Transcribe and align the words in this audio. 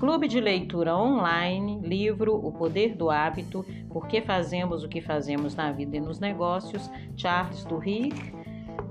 Clube 0.00 0.26
de 0.28 0.40
leitura 0.40 0.96
online, 0.96 1.78
livro 1.86 2.34
O 2.34 2.50
Poder 2.50 2.96
do 2.96 3.10
Hábito, 3.10 3.62
Por 3.90 4.08
que 4.08 4.22
Fazemos 4.22 4.82
o 4.82 4.88
que 4.88 5.02
Fazemos 5.02 5.54
na 5.54 5.70
Vida 5.72 5.98
e 5.98 6.00
nos 6.00 6.18
Negócios, 6.18 6.90
Charles 7.14 7.64
Duhigg, 7.64 8.14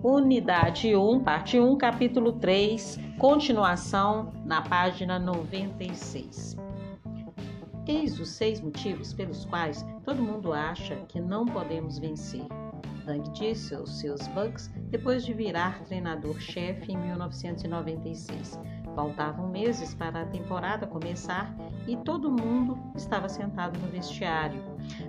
Unidade 0.03 0.95
1, 0.95 1.23
parte 1.23 1.59
1, 1.59 1.75
capítulo 1.79 2.33
3, 2.33 2.99
continuação 3.17 4.31
na 4.45 4.61
página 4.61 5.17
96. 5.17 6.55
Eis 7.87 8.19
os 8.19 8.29
seis 8.29 8.61
motivos 8.61 9.11
pelos 9.11 9.45
quais 9.45 9.83
todo 10.05 10.21
mundo 10.21 10.53
acha 10.53 10.95
que 11.07 11.19
não 11.19 11.43
podemos 11.43 11.97
vencer. 11.97 12.45
Dang 13.03 13.27
disse 13.31 13.73
aos 13.73 13.99
seus 13.99 14.27
Bucks 14.27 14.69
depois 14.91 15.25
de 15.25 15.33
virar 15.33 15.83
treinador-chefe 15.85 16.91
em 16.91 16.97
1996. 16.99 18.59
Faltavam 18.95 19.49
meses 19.49 19.93
para 19.93 20.21
a 20.21 20.25
temporada 20.25 20.87
começar 20.87 21.55
e 21.87 21.95
todo 21.97 22.31
mundo 22.31 22.77
estava 22.95 23.29
sentado 23.29 23.79
no 23.79 23.87
vestiário. 23.87 24.61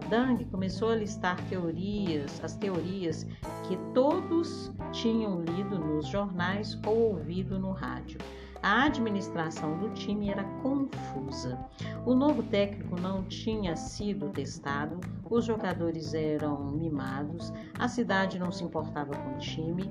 Dang 0.08 0.44
começou 0.46 0.90
a 0.90 0.96
listar 0.96 1.40
teorias, 1.48 2.42
as 2.42 2.56
teorias 2.56 3.26
que 3.66 3.76
todos 3.94 4.72
tinham 4.92 5.40
lido 5.42 5.78
nos 5.78 6.06
jornais 6.06 6.78
ou 6.86 7.14
ouvido 7.14 7.58
no 7.58 7.72
rádio. 7.72 8.18
A 8.62 8.84
administração 8.84 9.78
do 9.78 9.88
time 9.94 10.28
era 10.28 10.44
confusa. 10.62 11.58
O 12.04 12.14
novo 12.14 12.42
técnico 12.42 13.00
não 13.00 13.24
tinha 13.24 13.74
sido 13.74 14.28
testado, 14.28 15.00
os 15.30 15.46
jogadores 15.46 16.12
eram 16.12 16.70
mimados, 16.72 17.50
a 17.78 17.88
cidade 17.88 18.38
não 18.38 18.52
se 18.52 18.62
importava 18.62 19.16
com 19.16 19.34
o 19.34 19.38
time 19.38 19.90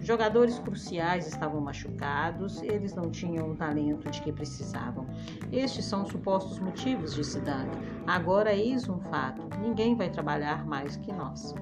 Jogadores 0.00 0.58
cruciais 0.58 1.26
estavam 1.26 1.60
machucados, 1.60 2.62
eles 2.62 2.94
não 2.94 3.10
tinham 3.10 3.50
o 3.50 3.56
talento 3.56 4.10
de 4.10 4.22
que 4.22 4.32
precisavam. 4.32 5.06
Estes 5.52 5.84
são 5.84 6.06
supostos 6.06 6.58
motivos, 6.60 7.14
disse 7.14 7.40
Dang. 7.40 7.70
Agora 8.06 8.54
eis 8.54 8.88
um 8.88 8.98
fato: 9.00 9.42
ninguém 9.60 9.94
vai 9.94 10.08
trabalhar 10.08 10.66
mais 10.66 10.96
que 10.96 11.12
nós. 11.12 11.54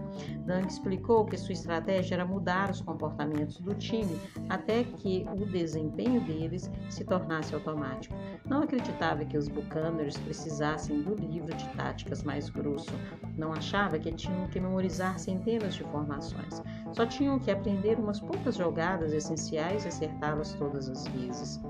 Dang 0.47 0.69
explicou 0.69 1.27
que 1.27 1.37
sua 1.37 1.53
estratégia 1.53 2.15
era 2.15 2.25
mudar 2.25 2.71
os 2.71 2.81
comportamentos 2.81 3.59
do 3.59 3.75
time 3.75 4.17
até 4.49 4.85
que 4.85 5.27
o 5.37 5.45
desempenho 5.45 6.21
deles 6.21 6.71
se 6.89 7.05
tornasse 7.05 7.53
automático. 7.53 8.15
Não 8.49 8.63
acreditava 8.63 9.25
que 9.25 9.37
os 9.37 9.49
Buccaneers 9.49 10.17
precisassem 10.19 11.03
do 11.03 11.17
livro 11.17 11.53
de 11.53 11.69
táticas 11.71 12.23
mais 12.23 12.49
grosso. 12.49 12.95
Não 13.37 13.53
achava 13.53 13.99
que 13.99 14.13
tinham 14.13 14.47
que 14.47 14.61
memorizar 14.61 15.19
centenas 15.19 15.75
de 15.75 15.83
formações. 15.83 16.63
Só 16.93 17.05
tinham 17.05 17.41
que 17.41 17.51
aprender 17.51 17.99
umas 17.99 18.21
poucas 18.21 18.55
jogadas 18.55 19.13
essenciais 19.13 19.85
e 19.85 19.89
acertá-las 19.89 20.55
todas 20.55 20.89
as 20.89 21.09
vezes. 21.09 21.61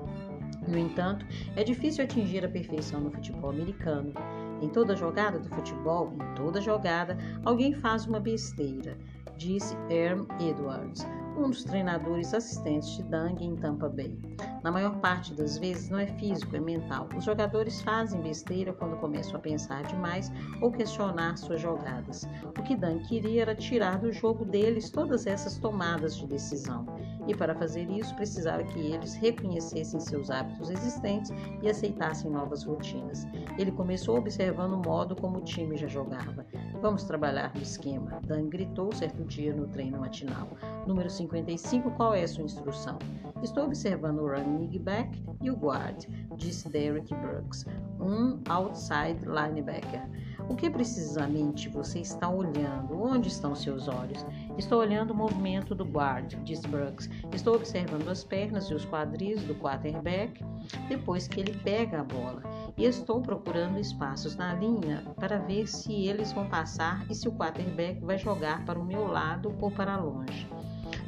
No 0.67 0.77
entanto, 0.77 1.25
é 1.55 1.63
difícil 1.63 2.03
atingir 2.03 2.45
a 2.45 2.49
perfeição 2.49 3.01
no 3.01 3.09
futebol 3.09 3.49
americano. 3.49 4.13
Em 4.61 4.69
toda 4.69 4.95
jogada 4.95 5.39
do 5.39 5.49
futebol, 5.49 6.13
em 6.13 6.35
toda 6.35 6.61
jogada, 6.61 7.17
alguém 7.45 7.73
faz 7.73 8.05
uma 8.05 8.19
besteira, 8.19 8.97
disse 9.37 9.75
Erm 9.89 10.25
Edwards, 10.39 11.05
um 11.37 11.49
dos 11.49 11.63
treinadores 11.63 12.33
assistentes 12.33 12.89
de 12.95 13.03
Dang 13.03 13.43
em 13.43 13.55
Tampa 13.55 13.87
Bay. 13.87 14.17
Na 14.63 14.71
maior 14.71 14.99
parte 14.99 15.33
das 15.33 15.57
vezes 15.57 15.89
não 15.89 15.99
é 15.99 16.07
físico, 16.07 16.55
é 16.55 16.59
mental. 16.59 17.07
Os 17.15 17.23
jogadores 17.23 17.81
fazem 17.81 18.21
besteira 18.21 18.73
quando 18.73 18.97
começam 18.97 19.35
a 19.35 19.39
pensar 19.39 19.83
demais 19.83 20.31
ou 20.61 20.71
questionar 20.71 21.37
suas 21.37 21.61
jogadas. 21.61 22.27
O 22.57 22.63
que 22.63 22.75
Dang 22.75 23.03
queria 23.07 23.43
era 23.43 23.55
tirar 23.55 23.99
do 23.99 24.11
jogo 24.11 24.43
deles 24.43 24.89
todas 24.89 25.27
essas 25.27 25.57
tomadas 25.57 26.17
de 26.17 26.25
decisão. 26.25 26.85
E 27.27 27.35
para 27.35 27.55
fazer 27.55 27.89
isso, 27.89 28.15
precisava 28.15 28.63
que 28.63 28.79
eles 28.79 29.15
reconhecessem 29.15 29.99
seus 29.99 30.31
hábitos 30.31 30.69
existentes 30.69 31.31
e 31.61 31.69
aceitassem 31.69 32.31
novas 32.31 32.63
rotinas. 32.63 33.27
Ele 33.57 33.71
começou 33.71 34.17
observando 34.17 34.73
o 34.73 34.81
modo 34.81 35.15
como 35.15 35.39
o 35.39 35.43
time 35.43 35.75
já 35.75 35.87
jogava. 35.87 36.45
Vamos 36.81 37.03
trabalhar 37.03 37.53
no 37.53 37.61
esquema. 37.61 38.21
Dan 38.25 38.47
gritou 38.47 38.91
certo 38.93 39.23
dia 39.25 39.53
no 39.53 39.67
treino 39.67 39.99
matinal. 39.99 40.47
Número 40.87 41.09
55, 41.27 41.91
qual 41.91 42.13
é 42.13 42.23
a 42.23 42.27
sua 42.27 42.45
instrução? 42.45 42.97
Estou 43.43 43.65
observando 43.65 44.19
o 44.19 44.27
running 44.27 44.79
back 44.79 45.21
e 45.41 45.51
o 45.51 45.55
guard, 45.55 46.05
disse 46.37 46.69
Derek 46.69 47.13
Brooks, 47.13 47.65
um 47.99 48.39
outside 48.49 49.19
linebacker. 49.25 50.01
O 50.49 50.55
que 50.55 50.69
precisamente 50.69 51.67
você 51.67 51.99
está 51.99 52.29
olhando? 52.29 52.99
Onde 53.01 53.27
estão 53.27 53.53
seus 53.53 53.87
olhos? 53.87 54.25
Estou 54.57 54.79
olhando 54.79 55.11
o 55.11 55.15
movimento 55.15 55.75
do 55.75 55.83
guard, 55.83 56.35
disse 56.43 56.67
Brooks. 56.67 57.09
Estou 57.33 57.55
observando 57.55 58.07
as 58.07 58.23
pernas 58.23 58.69
e 58.69 58.73
os 58.73 58.85
quadris 58.85 59.43
do 59.43 59.53
quarterback 59.55 60.43
depois 60.87 61.27
que 61.27 61.41
ele 61.41 61.53
pega 61.59 61.99
a 61.99 62.03
bola. 62.03 62.41
E 62.77 62.85
estou 62.85 63.21
procurando 63.21 63.77
espaços 63.77 64.35
na 64.35 64.53
linha 64.53 65.03
para 65.17 65.37
ver 65.37 65.67
se 65.67 66.07
eles 66.07 66.31
vão 66.31 66.47
passar 66.47 67.05
e 67.09 67.15
se 67.15 67.27
o 67.27 67.33
quarterback 67.33 67.99
vai 67.99 68.17
jogar 68.17 68.63
para 68.65 68.79
o 68.79 68.85
meu 68.85 69.05
lado 69.05 69.53
ou 69.59 69.69
para 69.69 69.97
longe. 69.97 70.47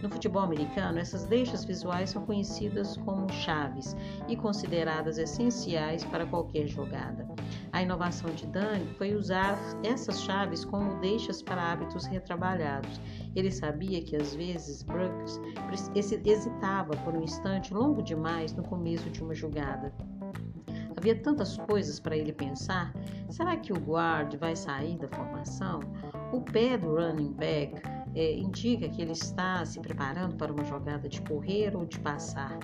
No 0.01 0.09
futebol 0.09 0.43
americano, 0.43 0.97
essas 0.97 1.25
deixas 1.25 1.65
visuais 1.65 2.11
são 2.11 2.25
conhecidas 2.25 2.95
como 2.97 3.29
chaves 3.31 3.95
e 4.27 4.35
consideradas 4.35 5.17
essenciais 5.17 6.05
para 6.05 6.25
qualquer 6.25 6.67
jogada. 6.67 7.27
A 7.71 7.81
inovação 7.81 8.29
de 8.31 8.47
Dang 8.47 8.85
foi 8.97 9.13
usar 9.13 9.59
essas 9.83 10.21
chaves 10.23 10.63
como 10.63 10.99
deixas 11.01 11.41
para 11.41 11.71
hábitos 11.71 12.05
retrabalhados. 12.05 12.99
Ele 13.35 13.51
sabia 13.51 14.01
que 14.01 14.15
às 14.15 14.33
vezes 14.33 14.83
Brooks 14.83 15.41
hesitava 15.93 16.95
por 17.03 17.13
um 17.13 17.23
instante 17.23 17.73
longo 17.73 18.01
demais 18.01 18.53
no 18.53 18.63
começo 18.63 19.09
de 19.09 19.21
uma 19.21 19.35
jogada. 19.35 19.93
Havia 20.97 21.15
tantas 21.15 21.57
coisas 21.57 21.99
para 21.99 22.17
ele 22.17 22.33
pensar. 22.33 22.93
Será 23.29 23.55
que 23.55 23.71
o 23.71 23.79
guard 23.79 24.35
vai 24.35 24.55
sair 24.55 24.97
da 24.97 25.07
formação? 25.07 25.79
O 26.33 26.41
pé 26.41 26.77
do 26.77 26.95
running 26.95 27.33
back 27.33 27.81
é, 28.15 28.33
indica 28.33 28.89
que 28.89 29.01
ele 29.01 29.11
está 29.11 29.65
se 29.65 29.79
preparando 29.79 30.35
para 30.35 30.51
uma 30.51 30.63
jogada 30.63 31.07
de 31.07 31.21
correr 31.21 31.75
ou 31.75 31.85
de 31.85 31.99
passar, 31.99 32.57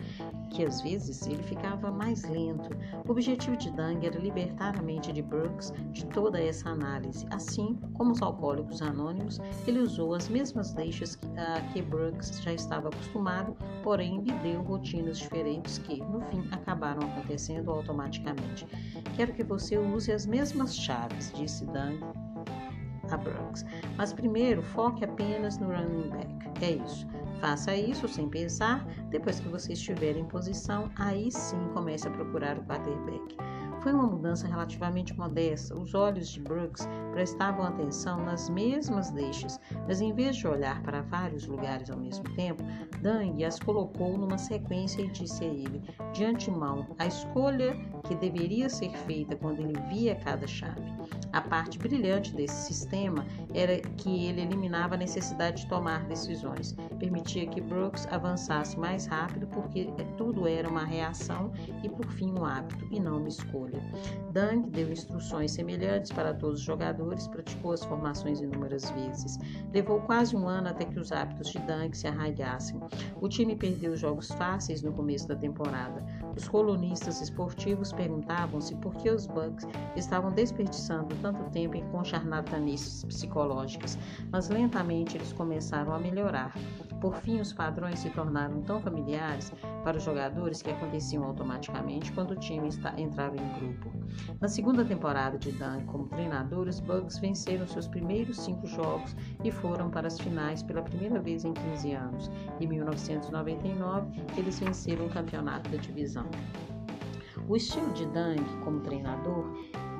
que 0.49 0.63
às 0.65 0.81
vezes 0.81 1.27
ele 1.27 1.43
ficava 1.43 1.91
mais 1.91 2.23
lento. 2.23 2.69
O 3.07 3.11
objetivo 3.11 3.55
de 3.57 3.71
Dang 3.71 4.05
era 4.05 4.17
libertar 4.17 4.77
a 4.77 4.81
mente 4.81 5.11
de 5.11 5.21
Brooks 5.21 5.73
de 5.91 6.05
toda 6.07 6.41
essa 6.41 6.69
análise. 6.69 7.25
Assim 7.29 7.75
como 7.93 8.11
os 8.11 8.21
alcoólicos 8.21 8.81
anônimos, 8.81 9.39
ele 9.67 9.79
usou 9.79 10.13
as 10.13 10.29
mesmas 10.29 10.73
deixas 10.73 11.15
que, 11.15 11.27
a 11.37 11.61
que 11.73 11.81
Brooks 11.81 12.41
já 12.41 12.53
estava 12.53 12.89
acostumado, 12.89 13.55
porém 13.83 14.21
lhe 14.21 14.33
deu 14.39 14.61
rotinas 14.61 15.19
diferentes 15.19 15.77
que, 15.79 15.99
no 16.01 16.21
fim, 16.21 16.47
acabaram 16.51 17.07
acontecendo 17.07 17.71
automaticamente. 17.71 18.65
Quero 19.15 19.33
que 19.33 19.43
você 19.43 19.77
use 19.77 20.11
as 20.11 20.25
mesmas 20.25 20.75
chaves, 20.75 21.31
disse 21.35 21.65
Dang 21.65 22.24
a 23.11 23.17
Brooks. 23.17 23.65
Mas 23.97 24.13
primeiro, 24.13 24.61
foque 24.61 25.03
apenas 25.03 25.57
no 25.57 25.67
running 25.67 26.09
back. 26.09 26.63
É 26.63 26.71
isso. 26.71 27.07
Faça 27.39 27.75
isso 27.75 28.07
sem 28.07 28.29
pensar. 28.29 28.85
Depois 29.09 29.39
que 29.39 29.49
você 29.49 29.73
estiver 29.73 30.15
em 30.15 30.25
posição, 30.25 30.89
aí 30.95 31.31
sim 31.31 31.69
comece 31.73 32.07
a 32.07 32.11
procurar 32.11 32.57
o 32.57 32.63
quarterback. 32.63 33.37
Foi 33.85 33.93
uma 33.93 34.07
mudança 34.07 34.47
relativamente 34.47 35.15
modesta. 35.15 35.77
Os 35.77 35.93
olhos 35.93 36.29
de 36.29 36.39
Brooks 36.39 36.87
prestavam 37.11 37.65
atenção 37.65 38.25
nas 38.25 38.49
mesmas 38.49 39.11
deixas, 39.11 39.59
mas 39.87 40.01
em 40.01 40.11
vez 40.11 40.37
de 40.37 40.47
olhar 40.47 40.81
para 40.81 41.03
vários 41.03 41.45
lugares 41.45 41.91
ao 41.91 41.97
mesmo 41.97 42.23
tempo, 42.35 42.63
Dang 43.03 43.45
as 43.45 43.59
colocou 43.59 44.17
numa 44.17 44.39
sequência 44.39 45.03
e 45.03 45.11
disse 45.11 45.43
a 45.43 45.47
ele, 45.47 45.83
de 46.13 46.25
antemão, 46.25 46.87
a 46.97 47.05
escolha 47.05 47.77
que 48.07 48.15
deveria 48.15 48.69
ser 48.69 48.91
feita 48.91 49.35
quando 49.35 49.59
ele 49.59 49.79
via 49.89 50.15
cada 50.15 50.47
chave. 50.47 50.93
A 51.33 51.41
parte 51.41 51.77
brilhante 51.77 52.33
desse 52.33 52.67
sistema 52.67 53.25
era 53.53 53.79
que 53.97 54.25
ele 54.25 54.41
eliminava 54.41 54.95
a 54.95 54.97
necessidade 54.97 55.63
de 55.63 55.67
tomar 55.67 56.05
decisões, 56.05 56.75
permitia 56.97 57.45
que 57.47 57.59
Brooks 57.59 58.07
avançasse 58.09 58.79
mais 58.79 59.05
rápido 59.05 59.47
porque 59.47 59.89
tudo 60.17 60.47
era 60.47 60.69
uma 60.69 60.85
reação 60.85 61.51
e 61.83 61.89
por 61.89 62.05
fim 62.11 62.31
um 62.31 62.45
hábito 62.45 62.87
e 62.91 62.99
não 62.99 63.17
uma 63.17 63.27
escolha. 63.27 63.81
Dang 64.31 64.69
deu 64.69 64.91
instruções 64.91 65.51
semelhantes 65.51 66.11
para 66.11 66.33
todos 66.33 66.59
os 66.59 66.65
jogadores, 66.65 67.27
praticou 67.27 67.73
as 67.73 67.83
formações 67.83 68.39
inúmeras 68.41 68.89
vezes. 68.91 69.37
Levou 69.73 69.99
quase 70.01 70.35
um 70.35 70.47
ano 70.47 70.69
até 70.69 70.85
que 70.85 70.99
os 70.99 71.11
hábitos 71.11 71.51
de 71.51 71.59
Dang 71.59 71.95
se 71.95 72.07
arraigassem. 72.07 72.79
O 73.21 73.27
time 73.27 73.55
perdeu 73.55 73.95
jogos 73.95 74.29
fáceis 74.31 74.81
no 74.81 74.93
começo 74.93 75.27
da 75.27 75.35
temporada. 75.35 76.05
Os 76.35 76.47
colunistas 76.47 77.21
esportivos 77.21 77.91
perguntavam-se 77.95 78.75
por 78.75 78.93
que 78.95 79.09
os 79.09 79.25
Bucks 79.25 79.67
estavam 79.95 80.31
desperdiçando 80.31 81.15
tanto 81.21 81.49
tempo 81.51 81.75
em 81.75 81.87
concharnatanices 81.89 83.03
psicológicas, 83.05 83.97
mas 84.31 84.49
lentamente 84.49 85.17
eles 85.17 85.33
começaram 85.33 85.93
a 85.93 85.99
melhorar. 85.99 86.53
Por 87.01 87.15
fim, 87.15 87.39
os 87.39 87.53
padrões 87.53 87.99
se 87.99 88.09
tornaram 88.09 88.61
tão 88.61 88.79
familiares 88.79 89.51
para 89.83 89.97
os 89.97 90.03
jogadores 90.03 90.61
que 90.61 90.71
aconteciam 90.71 91.23
automaticamente 91.23 92.11
quando 92.13 92.31
o 92.31 92.35
time 92.35 92.69
entrava 92.97 93.35
em 93.35 93.53
grupo. 93.59 93.91
Na 94.41 94.47
segunda 94.47 94.83
temporada 94.83 95.37
de 95.37 95.51
Dan 95.51 95.85
como 95.85 96.07
treinador, 96.07 96.67
os 96.67 96.79
Bucks 96.79 97.19
venceram 97.19 97.67
seus 97.67 97.87
primeiros 97.87 98.39
cinco 98.39 98.65
jogos 98.65 99.15
e 99.43 99.51
foram 99.51 99.89
para 99.89 100.07
as 100.07 100.19
finais 100.19 100.63
pela 100.63 100.81
primeira 100.81 101.19
vez 101.19 101.45
em 101.45 101.53
15 101.53 101.91
anos. 101.93 102.31
Em 102.59 102.67
1999, 102.67 104.21
eles 104.37 104.59
venceram 104.59 105.05
o 105.05 105.09
campeonato 105.09 105.69
da 105.69 105.77
divisão. 105.77 106.25
O 107.47 107.55
estilo 107.55 107.93
de 107.93 108.07
Dang 108.07 108.43
como 108.63 108.79
treinador 108.81 109.45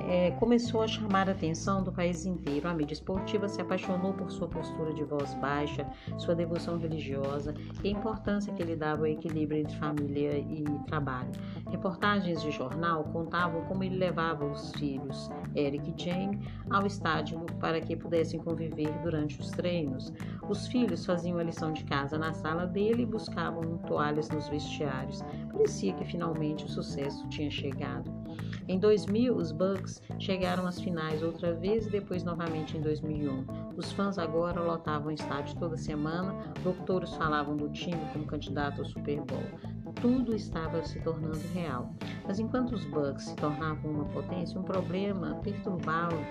é, 0.02 0.32
começou 0.32 0.82
a 0.82 0.88
chamar 0.88 1.30
a 1.30 1.32
atenção 1.32 1.84
do 1.84 1.92
país 1.92 2.26
inteiro. 2.26 2.68
A 2.68 2.74
mídia 2.74 2.94
esportiva 2.94 3.48
se 3.48 3.62
apaixonou 3.62 4.14
por 4.14 4.32
sua 4.32 4.48
postura 4.48 4.94
de 4.94 5.04
voz 5.04 5.34
baixa, 5.36 5.86
sua 6.18 6.36
devoção 6.36 6.78
religiosa 6.78 7.54
e 7.84 7.88
a 7.88 7.92
importância 7.92 8.54
que 8.54 8.62
ele 8.62 8.76
dava 8.76 9.02
ao 9.02 9.08
equilíbrio 9.08 9.62
entre 9.62 9.76
família 9.78 10.38
e 10.38 10.64
trabalho. 10.86 11.32
Reportagens 11.70 12.42
de 12.42 12.52
jornal 12.52 13.04
contavam 13.06 13.64
como 13.66 13.84
ele 13.84 13.98
levava 13.98 14.46
os 14.46 14.72
filhos, 14.74 15.30
Eric 15.56 15.94
e 15.96 16.04
Jamie, 16.04 16.40
ao 16.70 16.86
estádio 16.86 17.46
para 17.60 17.80
que 17.82 17.96
pudessem 17.96 18.40
conviver 18.40 18.92
durante 19.04 19.40
os 19.40 19.50
treinos. 19.52 20.14
Os 20.48 20.68
filhos 20.68 21.06
faziam 21.06 21.40
a 21.40 21.44
lição 21.44 21.72
de 21.74 21.84
casa 21.84 22.18
na 22.18 22.34
sala 22.34 22.66
dele 22.66 23.04
e 23.04 23.06
buscavam 23.06 23.78
toalhas 23.80 24.30
nos 24.30 24.48
vestiários. 24.48 25.22
Parecia 25.52 25.94
que 25.94 26.06
finalmente 26.06 26.66
o 26.66 26.70
sucesso 26.70 27.28
tinha 27.30 27.50
chegado. 27.50 28.25
Em 28.68 28.80
2000, 28.80 29.36
os 29.36 29.52
Bucks 29.52 30.02
chegaram 30.20 30.66
às 30.66 30.80
finais 30.80 31.22
outra 31.22 31.54
vez 31.54 31.86
e 31.86 31.90
depois 31.90 32.24
novamente 32.24 32.78
em 32.78 32.82
2001. 32.82 33.46
Os 33.78 33.92
fãs 33.92 34.18
agora 34.18 34.60
lotavam 34.60 35.10
o 35.10 35.12
estádio 35.12 35.58
toda 35.60 35.78
semana, 35.78 36.34
doutores 36.64 37.14
falavam 37.14 37.56
do 37.56 37.70
time 37.70 38.02
como 38.12 38.26
candidato 38.26 38.82
ao 38.82 38.88
Super 38.88 39.22
Bowl 39.22 39.75
tudo 40.02 40.36
estava 40.36 40.84
se 40.84 41.00
tornando 41.00 41.40
real. 41.54 41.94
Mas 42.28 42.40
enquanto 42.40 42.74
os 42.74 42.86
Bucks 42.86 43.26
se 43.26 43.36
tornavam 43.36 43.92
uma 43.92 44.06
potência, 44.06 44.60
um 44.60 44.64
problema 44.64 45.36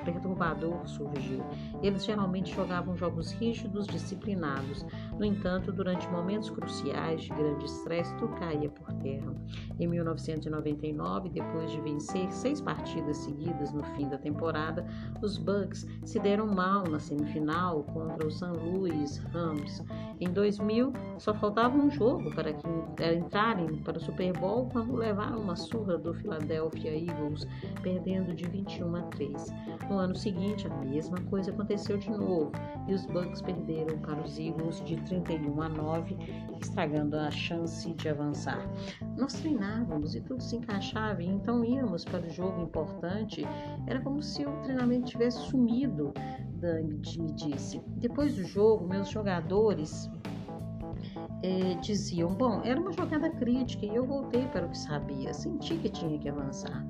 perturbador 0.05 0.87
surgiu. 0.87 1.43
Eles 1.83 2.05
geralmente 2.05 2.55
jogavam 2.55 2.97
jogos 2.97 3.33
rígidos, 3.33 3.87
disciplinados. 3.87 4.85
No 5.19 5.25
entanto, 5.25 5.73
durante 5.73 6.09
momentos 6.09 6.51
cruciais 6.51 7.23
de 7.23 7.29
grande 7.31 7.65
estresse, 7.65 8.15
tudo 8.17 8.35
caía 8.35 8.69
por 8.69 8.93
terra. 8.95 9.35
Em 9.79 9.87
1999, 9.87 11.29
depois 11.29 11.71
de 11.71 11.81
vencer 11.81 12.31
seis 12.33 12.61
partidas 12.61 13.19
seguidas 13.19 13.73
no 13.73 13.85
fim 13.95 14.09
da 14.09 14.19
temporada, 14.19 14.85
os 15.23 15.39
Bucks 15.39 15.87
se 16.05 16.19
deram 16.19 16.47
mal 16.47 16.85
na 16.89 16.99
semifinal 16.99 17.85
contra 17.85 18.27
o 18.27 18.31
St. 18.31 18.47
Louis 18.47 19.19
Rams. 19.33 19.85
Em 20.21 20.31
2000, 20.31 20.93
só 21.19 21.35
faltava 21.35 21.77
um 21.77 21.91
jogo 21.91 22.35
para 22.35 22.53
que 22.53 22.67
para 23.85 23.99
o 23.99 24.01
Super 24.01 24.33
Bowl 24.33 24.69
quando 24.73 24.97
levaram 24.97 25.41
uma 25.41 25.55
surra 25.55 25.97
do 25.97 26.13
Philadelphia 26.15 26.91
Eagles, 26.91 27.47
perdendo 27.83 28.35
de 28.35 28.45
21 28.49 28.97
a 28.97 29.03
3. 29.03 29.55
No 29.89 29.99
ano 29.99 30.15
seguinte, 30.15 30.67
a 30.67 30.85
mesma 30.85 31.21
coisa 31.23 31.51
aconteceu 31.51 31.97
de 31.97 32.11
novo 32.11 32.51
e 32.89 32.95
os 32.95 33.07
Bucks 33.07 33.41
perderam 33.43 33.99
para 33.99 34.21
os 34.21 34.39
Eagles 34.39 34.83
de 34.85 34.97
31 35.03 35.63
a 35.63 35.69
9, 35.69 36.17
estragando 36.61 37.17
a 37.17 37.31
chance 37.31 37.93
de 37.95 38.09
avançar. 38.09 38.61
Nós 39.17 39.35
treinávamos 39.35 40.15
e 40.15 40.21
tudo 40.21 40.43
se 40.43 40.57
encaixava, 40.57 41.23
e 41.23 41.27
então 41.27 41.65
íamos 41.65 42.05
para 42.05 42.27
o 42.27 42.31
jogo 42.31 42.61
importante. 42.61 43.47
Era 43.87 44.01
como 44.01 44.21
se 44.23 44.45
o 44.45 44.51
treinamento 44.63 45.07
tivesse 45.07 45.39
sumido, 45.39 46.13
Dang 46.61 47.01
me 47.19 47.33
disse. 47.33 47.81
Depois 47.99 48.37
do 48.37 48.45
jogo, 48.45 48.87
meus 48.87 49.11
jogadores 49.11 50.11
é, 51.45 51.75
diziam: 51.75 52.35
Bom, 52.35 52.63
era 52.65 52.81
uma 52.81 52.91
jogada 52.91 53.29
crítica 53.29 53.85
e 53.85 53.95
eu 53.95 54.07
voltei 54.07 54.47
para 54.47 54.65
o 54.65 54.71
que 54.71 54.79
sabia, 54.79 55.35
senti 55.35 55.77
que 55.77 55.91
tinha 55.91 56.19
que 56.19 56.29
avançar. 56.29 56.87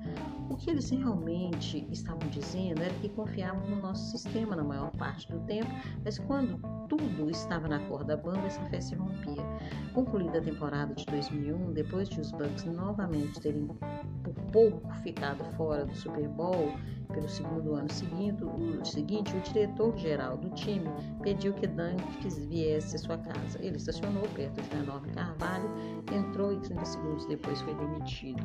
O 0.49 0.57
que 0.57 0.71
eles 0.71 0.89
realmente 0.91 1.85
estavam 1.91 2.29
dizendo 2.29 2.81
era 2.81 2.95
que 2.95 3.09
confiavam 3.09 3.69
no 3.69 3.83
nosso 3.83 4.17
sistema 4.17 4.55
na 4.55 4.63
maior 4.63 4.93
parte 4.93 5.31
do 5.33 5.41
tempo, 5.41 5.71
mas 6.05 6.19
quando 6.19 6.61
tudo 6.89 7.29
estava 7.29 7.67
na 7.67 7.81
corda 7.89 8.17
bamba, 8.17 8.47
essa 8.47 8.65
fé 8.67 8.81
se 8.81 8.95
rompia. 8.95 9.43
Concluída 9.93 10.39
a 10.39 10.43
temporada 10.43 10.95
de 10.95 11.05
2001, 11.07 11.73
depois 11.73 12.09
de 12.09 12.21
os 12.21 12.31
Bucks 12.31 12.65
novamente 12.67 13.41
terem 13.41 13.67
por 14.23 14.35
pouco 14.53 14.95
ficado 15.03 15.43
fora 15.57 15.85
do 15.85 15.95
Super 15.97 16.29
Bowl, 16.29 16.73
pelo 17.15 17.29
segundo 17.29 17.75
ano 17.75 17.91
seguinte, 17.91 18.45
o, 18.45 18.85
seguinte, 18.85 19.37
o 19.37 19.41
diretor-geral 19.41 20.37
do 20.37 20.51
time 20.51 20.89
pediu 21.23 21.55
que 21.55 21.67
Dunk 21.67 22.03
viesse 22.49 22.97
à 22.97 22.99
sua 22.99 23.19
casa. 23.19 23.59
Ele 23.61 23.77
estacionou 23.77 24.23
perto 24.35 24.61
de 24.61 24.77
um 24.77 24.83
enorme 24.83 25.13
carvalho, 25.13 25.71
entrou 26.13 26.53
e 26.53 26.61
30 26.61 26.85
segundos 26.85 27.27
depois 27.27 27.61
foi 27.61 27.75
demitido. 27.75 28.43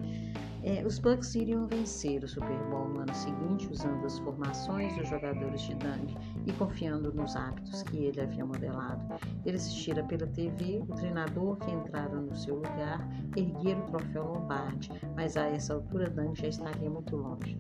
É, 0.61 0.85
os 0.85 0.99
Bucks 0.99 1.35
iriam 1.35 1.67
vencer 1.67 2.21
o 2.23 2.27
Super 2.27 2.57
Bowl 2.69 2.89
no 2.89 2.99
ano 2.99 3.15
seguinte 3.15 3.69
usando 3.71 4.05
as 4.05 4.19
formações 4.19 4.95
dos 4.97 5.07
jogadores 5.07 5.61
de 5.61 5.73
Dunk 5.75 6.15
e 6.45 6.51
confiando 6.53 7.13
nos 7.13 7.35
hábitos 7.35 7.81
que 7.83 7.97
ele 7.97 8.19
havia 8.19 8.45
modelado. 8.45 9.01
Ele 9.45 9.55
assistira 9.55 10.03
pela 10.03 10.27
TV 10.27 10.83
o 10.87 10.95
treinador 10.95 11.57
que 11.57 11.71
entrara 11.71 12.15
no 12.15 12.35
seu 12.35 12.55
lugar 12.55 13.07
erguer 13.37 13.77
o 13.77 13.83
troféu 13.83 14.25
Lombardi, 14.25 14.91
mas 15.15 15.37
a 15.37 15.45
essa 15.45 15.75
altura 15.75 16.09
Dunk 16.09 16.41
já 16.41 16.49
estaria 16.49 16.89
muito 16.89 17.15
longe 17.15 17.57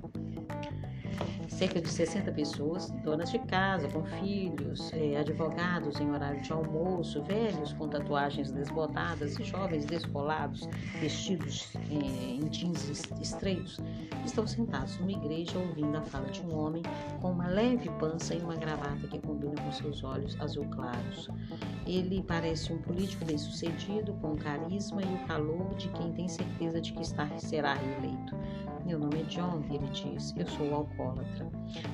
cerca 1.47 1.81
de 1.81 1.89
60 1.89 2.31
pessoas, 2.31 2.89
donas 3.03 3.31
de 3.31 3.39
casa, 3.39 3.87
com 3.89 4.03
filhos, 4.03 4.91
eh, 4.93 5.17
advogados 5.17 5.99
em 5.99 6.09
horário 6.09 6.41
de 6.41 6.51
almoço, 6.53 7.21
velhos 7.23 7.73
com 7.73 7.89
tatuagens 7.89 8.51
desbotadas 8.51 9.37
e 9.37 9.43
jovens 9.43 9.85
descolados, 9.85 10.69
vestidos 11.01 11.73
eh, 11.91 12.35
em 12.35 12.47
jeans 12.49 12.89
estreitos, 13.21 13.79
estão 14.25 14.47
sentados 14.47 14.97
numa 14.99 15.11
igreja 15.11 15.57
ouvindo 15.57 15.97
a 15.97 16.01
fala 16.01 16.27
de 16.27 16.41
um 16.41 16.57
homem 16.57 16.83
com 17.21 17.31
uma 17.31 17.47
leve 17.47 17.89
pança 17.99 18.33
e 18.33 18.39
uma 18.39 18.55
gravata 18.55 19.07
que 19.07 19.19
combina 19.19 19.55
com 19.61 19.71
seus 19.71 20.03
olhos 20.03 20.39
azul 20.39 20.65
claros. 20.69 21.29
Ele 21.85 22.23
parece 22.23 22.71
um 22.71 22.77
político 22.77 23.25
bem-sucedido, 23.25 24.13
com 24.21 24.35
carisma 24.35 25.01
e 25.01 25.05
o 25.05 25.27
calor 25.27 25.75
de 25.75 25.89
quem 25.89 26.13
tem 26.13 26.27
certeza 26.27 26.79
de 26.79 26.93
que 26.93 27.01
está, 27.01 27.27
será 27.37 27.73
reeleito. 27.73 28.35
Meu 28.89 28.97
nome 28.97 29.21
é 29.21 29.23
John, 29.25 29.61
ele 29.69 29.87
disse. 29.91 30.33
Eu 30.35 30.47
sou 30.47 30.73
alcoólatra. 30.73 31.47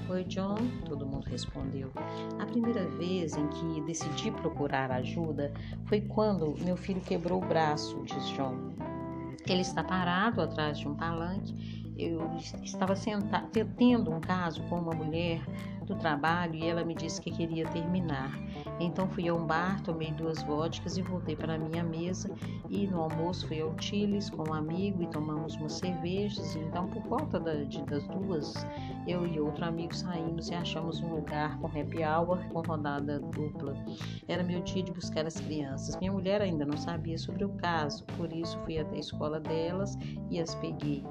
Oi, 0.07 0.23
John, 0.23 0.55
todo 0.85 1.05
mundo 1.05 1.25
respondeu. 1.25 1.91
A 2.39 2.45
primeira 2.45 2.87
vez 2.91 3.35
em 3.35 3.45
que 3.49 3.81
decidi 3.81 4.31
procurar 4.31 4.89
ajuda 4.89 5.53
foi 5.87 5.99
quando 5.99 6.55
meu 6.63 6.77
filho 6.77 7.01
quebrou 7.01 7.43
o 7.43 7.45
braço, 7.45 8.01
diz 8.05 8.25
John. 8.29 8.69
Ele 9.45 9.59
está 9.59 9.83
parado 9.83 10.39
atrás 10.39 10.79
de 10.79 10.87
um 10.87 10.95
palanque 10.95 11.84
eu 11.97 12.29
estava 12.63 12.95
senta, 12.95 13.43
tendo 13.77 14.11
um 14.11 14.19
caso 14.19 14.61
com 14.63 14.79
uma 14.79 14.93
mulher 14.93 15.41
do 15.85 15.95
trabalho 15.95 16.55
e 16.55 16.67
ela 16.67 16.83
me 16.83 16.95
disse 16.95 17.21
que 17.21 17.31
queria 17.31 17.67
terminar. 17.69 18.31
Então 18.79 19.07
fui 19.07 19.27
a 19.27 19.33
um 19.33 19.45
bar, 19.45 19.81
tomei 19.81 20.11
duas 20.11 20.41
vodkas 20.43 20.97
e 20.97 21.01
voltei 21.01 21.35
para 21.35 21.55
a 21.55 21.57
minha 21.57 21.83
mesa. 21.83 22.29
E 22.69 22.87
no 22.87 23.01
almoço 23.01 23.47
fui 23.47 23.61
ao 23.61 23.73
Chiles 23.79 24.29
com 24.29 24.49
um 24.49 24.53
amigo 24.53 25.03
e 25.03 25.07
tomamos 25.07 25.55
umas 25.55 25.73
cervejas. 25.73 26.55
Então, 26.55 26.87
por 26.87 27.03
volta 27.03 27.39
da, 27.39 27.53
de, 27.63 27.81
das 27.83 28.05
duas, 28.07 28.53
eu 29.07 29.25
e 29.25 29.39
outro 29.39 29.65
amigo 29.65 29.95
saímos 29.95 30.49
e 30.49 30.55
achamos 30.55 30.99
um 30.99 31.15
lugar 31.15 31.57
com 31.59 31.67
happy 31.67 32.03
hour 32.03 32.39
com 32.49 32.61
rodada 32.61 33.19
dupla. 33.19 33.75
Era 34.27 34.43
meu 34.43 34.61
dia 34.61 34.83
de 34.83 34.91
buscar 34.91 35.25
as 35.25 35.39
crianças. 35.39 35.95
Minha 35.97 36.11
mulher 36.11 36.41
ainda 36.41 36.65
não 36.65 36.77
sabia 36.77 37.17
sobre 37.17 37.45
o 37.45 37.49
caso, 37.49 38.03
por 38.17 38.33
isso 38.33 38.59
fui 38.65 38.79
até 38.79 38.95
a 38.95 38.99
escola 38.99 39.39
delas 39.39 39.97
e 40.29 40.39
as 40.39 40.55
peguei. 40.55 41.03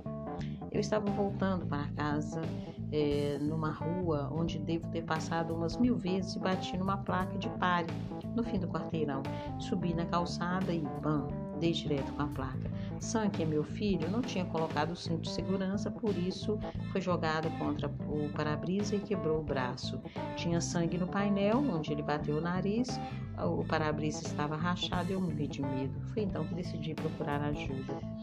Eu 0.75 0.81
estava 0.81 1.09
voltando 1.13 1.65
para 1.67 1.87
casa 1.93 2.43
é, 2.91 3.39
numa 3.41 3.71
rua 3.71 4.29
onde 4.35 4.59
devo 4.59 4.89
ter 4.89 5.05
passado 5.05 5.55
umas 5.55 5.77
mil 5.77 5.97
vezes 5.97 6.35
e 6.35 6.39
bati 6.41 6.77
numa 6.77 6.97
placa 6.97 7.39
de 7.39 7.49
pare 7.51 7.87
no 8.35 8.43
fim 8.43 8.59
do 8.59 8.67
quarteirão. 8.67 9.23
Subi 9.61 9.95
na 9.95 10.05
calçada 10.05 10.73
e, 10.73 10.81
bam, 11.01 11.29
dei 11.61 11.71
direto 11.71 12.13
com 12.15 12.23
a 12.23 12.27
placa. 12.27 12.69
Sam, 12.99 13.31
que 13.31 13.45
é 13.45 13.47
meu 13.47 13.63
filho, 13.63 14.11
não 14.11 14.21
tinha 14.21 14.45
colocado 14.47 14.91
o 14.91 14.97
cinto 14.97 15.23
de 15.23 15.31
segurança, 15.31 15.93
por 15.93 16.17
isso 16.17 16.59
foi 16.91 17.01
jogado 17.01 17.49
contra 17.59 17.89
o 18.09 18.29
para-brisa 18.31 18.97
e 18.97 19.01
quebrou 19.01 19.41
o 19.41 19.45
braço. 19.45 20.01
Tinha 20.35 20.61
sangue 20.61 20.99
no 20.99 21.07
painel, 21.07 21.59
onde 21.59 21.93
ele 21.93 22.03
bateu 22.03 22.39
o 22.39 22.41
nariz, 22.41 22.99
o 23.39 23.65
para-brisa 23.65 24.27
estava 24.27 24.57
rachado 24.57 25.11
e 25.11 25.13
eu 25.13 25.21
morri 25.21 25.47
de 25.47 25.63
medo. 25.63 26.01
Foi 26.13 26.25
então 26.25 26.45
que 26.45 26.55
decidi 26.55 26.95
procurar 26.95 27.41
ajuda. 27.43 28.14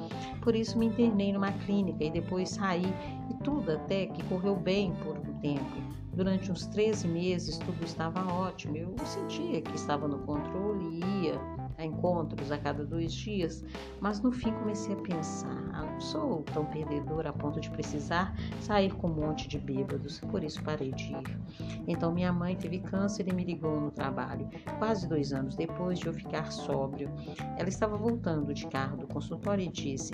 Por 0.41 0.55
isso 0.55 0.77
me 0.77 0.87
internei 0.87 1.31
numa 1.31 1.51
clínica 1.51 2.03
e 2.03 2.09
depois 2.11 2.49
saí, 2.49 2.93
e 3.29 3.33
tudo 3.43 3.71
até 3.71 4.07
que 4.07 4.23
correu 4.23 4.55
bem 4.55 4.93
por 5.03 5.17
um 5.17 5.33
tempo. 5.39 5.71
Durante 6.13 6.51
uns 6.51 6.65
13 6.67 7.07
meses 7.07 7.57
tudo 7.57 7.83
estava 7.83 8.21
ótimo, 8.33 8.75
eu 8.77 8.93
sentia 9.05 9.61
que 9.61 9.75
estava 9.75 10.07
no 10.07 10.19
controle 10.19 10.99
e 10.99 11.25
ia 11.25 11.60
encontros 11.83 12.51
a 12.51 12.57
cada 12.57 12.85
dois 12.85 13.13
dias, 13.13 13.63
mas 13.99 14.21
no 14.21 14.31
fim 14.31 14.51
comecei 14.53 14.93
a 14.93 14.97
pensar: 14.97 15.69
ah, 15.73 15.83
não 15.83 15.99
sou 15.99 16.43
tão 16.43 16.65
perdedora 16.65 17.29
a 17.29 17.33
ponto 17.33 17.59
de 17.59 17.69
precisar 17.69 18.35
sair 18.59 18.93
com 18.95 19.07
um 19.07 19.13
monte 19.13 19.47
de 19.47 19.59
bêbados, 19.59 20.19
por 20.19 20.43
isso 20.43 20.61
parei 20.63 20.91
de 20.91 21.11
ir. 21.11 21.39
Então 21.87 22.11
minha 22.11 22.31
mãe 22.31 22.55
teve 22.55 22.79
câncer 22.79 23.27
e 23.27 23.33
me 23.33 23.43
ligou 23.43 23.79
no 23.79 23.91
trabalho, 23.91 24.49
quase 24.79 25.07
dois 25.07 25.33
anos 25.33 25.55
depois 25.55 25.99
de 25.99 26.07
eu 26.07 26.13
ficar 26.13 26.51
sóbrio. 26.51 27.09
Ela 27.57 27.69
estava 27.69 27.97
voltando 27.97 28.53
de 28.53 28.67
carro 28.67 28.97
do 28.97 29.07
consultório 29.07 29.63
e 29.63 29.69
disse: 29.69 30.11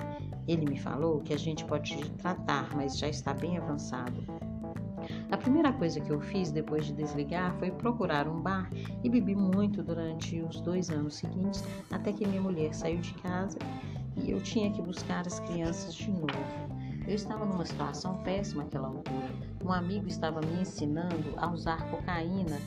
Ele 0.48 0.66
me 0.66 0.80
falou 0.80 1.22
que 1.22 1.34
a 1.34 1.38
gente 1.38 1.66
pode 1.66 1.98
tratar, 2.12 2.76
mas 2.76 2.98
já 2.98 3.08
está 3.08 3.34
bem 3.34 3.58
avançado. 3.58 4.24
A 5.32 5.38
primeira 5.38 5.72
coisa 5.74 6.00
que 6.00 6.10
eu 6.10 6.20
fiz 6.20 6.52
depois 6.52 6.86
de 6.86 6.94
desligar 6.94 7.54
foi 7.60 7.72
procurar 7.72 8.28
um 8.28 8.42
bar 8.42 8.70
e 9.04 9.10
bebi 9.10 9.36
muito 9.36 9.84
durante 9.84 10.42
os 10.42 10.60
dois 10.62 10.90
anos 10.90 11.16
seguintes, 11.16 11.64
até 11.92 12.12
que 12.14 12.26
minha 12.26 12.42
mulher 12.42 12.74
saiu 12.74 13.00
de 13.00 13.14
casa 13.16 13.58
e 14.16 14.32
eu 14.32 14.42
tinha 14.42 14.72
que 14.72 14.82
buscar 14.82 15.26
as 15.28 15.40
crianças 15.42 15.94
de 15.94 16.10
novo. 16.10 16.28
Eu 17.08 17.16
estava 17.16 17.46
numa 17.46 17.66
situação 17.66 18.18
péssima 18.24 18.64
naquela 18.64 18.88
altura. 18.88 19.30
Um 19.64 19.72
amigo 19.72 20.08
estava 20.08 20.42
me 20.42 20.62
ensinando 20.62 21.34
a 21.38 21.50
usar 21.50 21.90
cocaína 21.90 22.58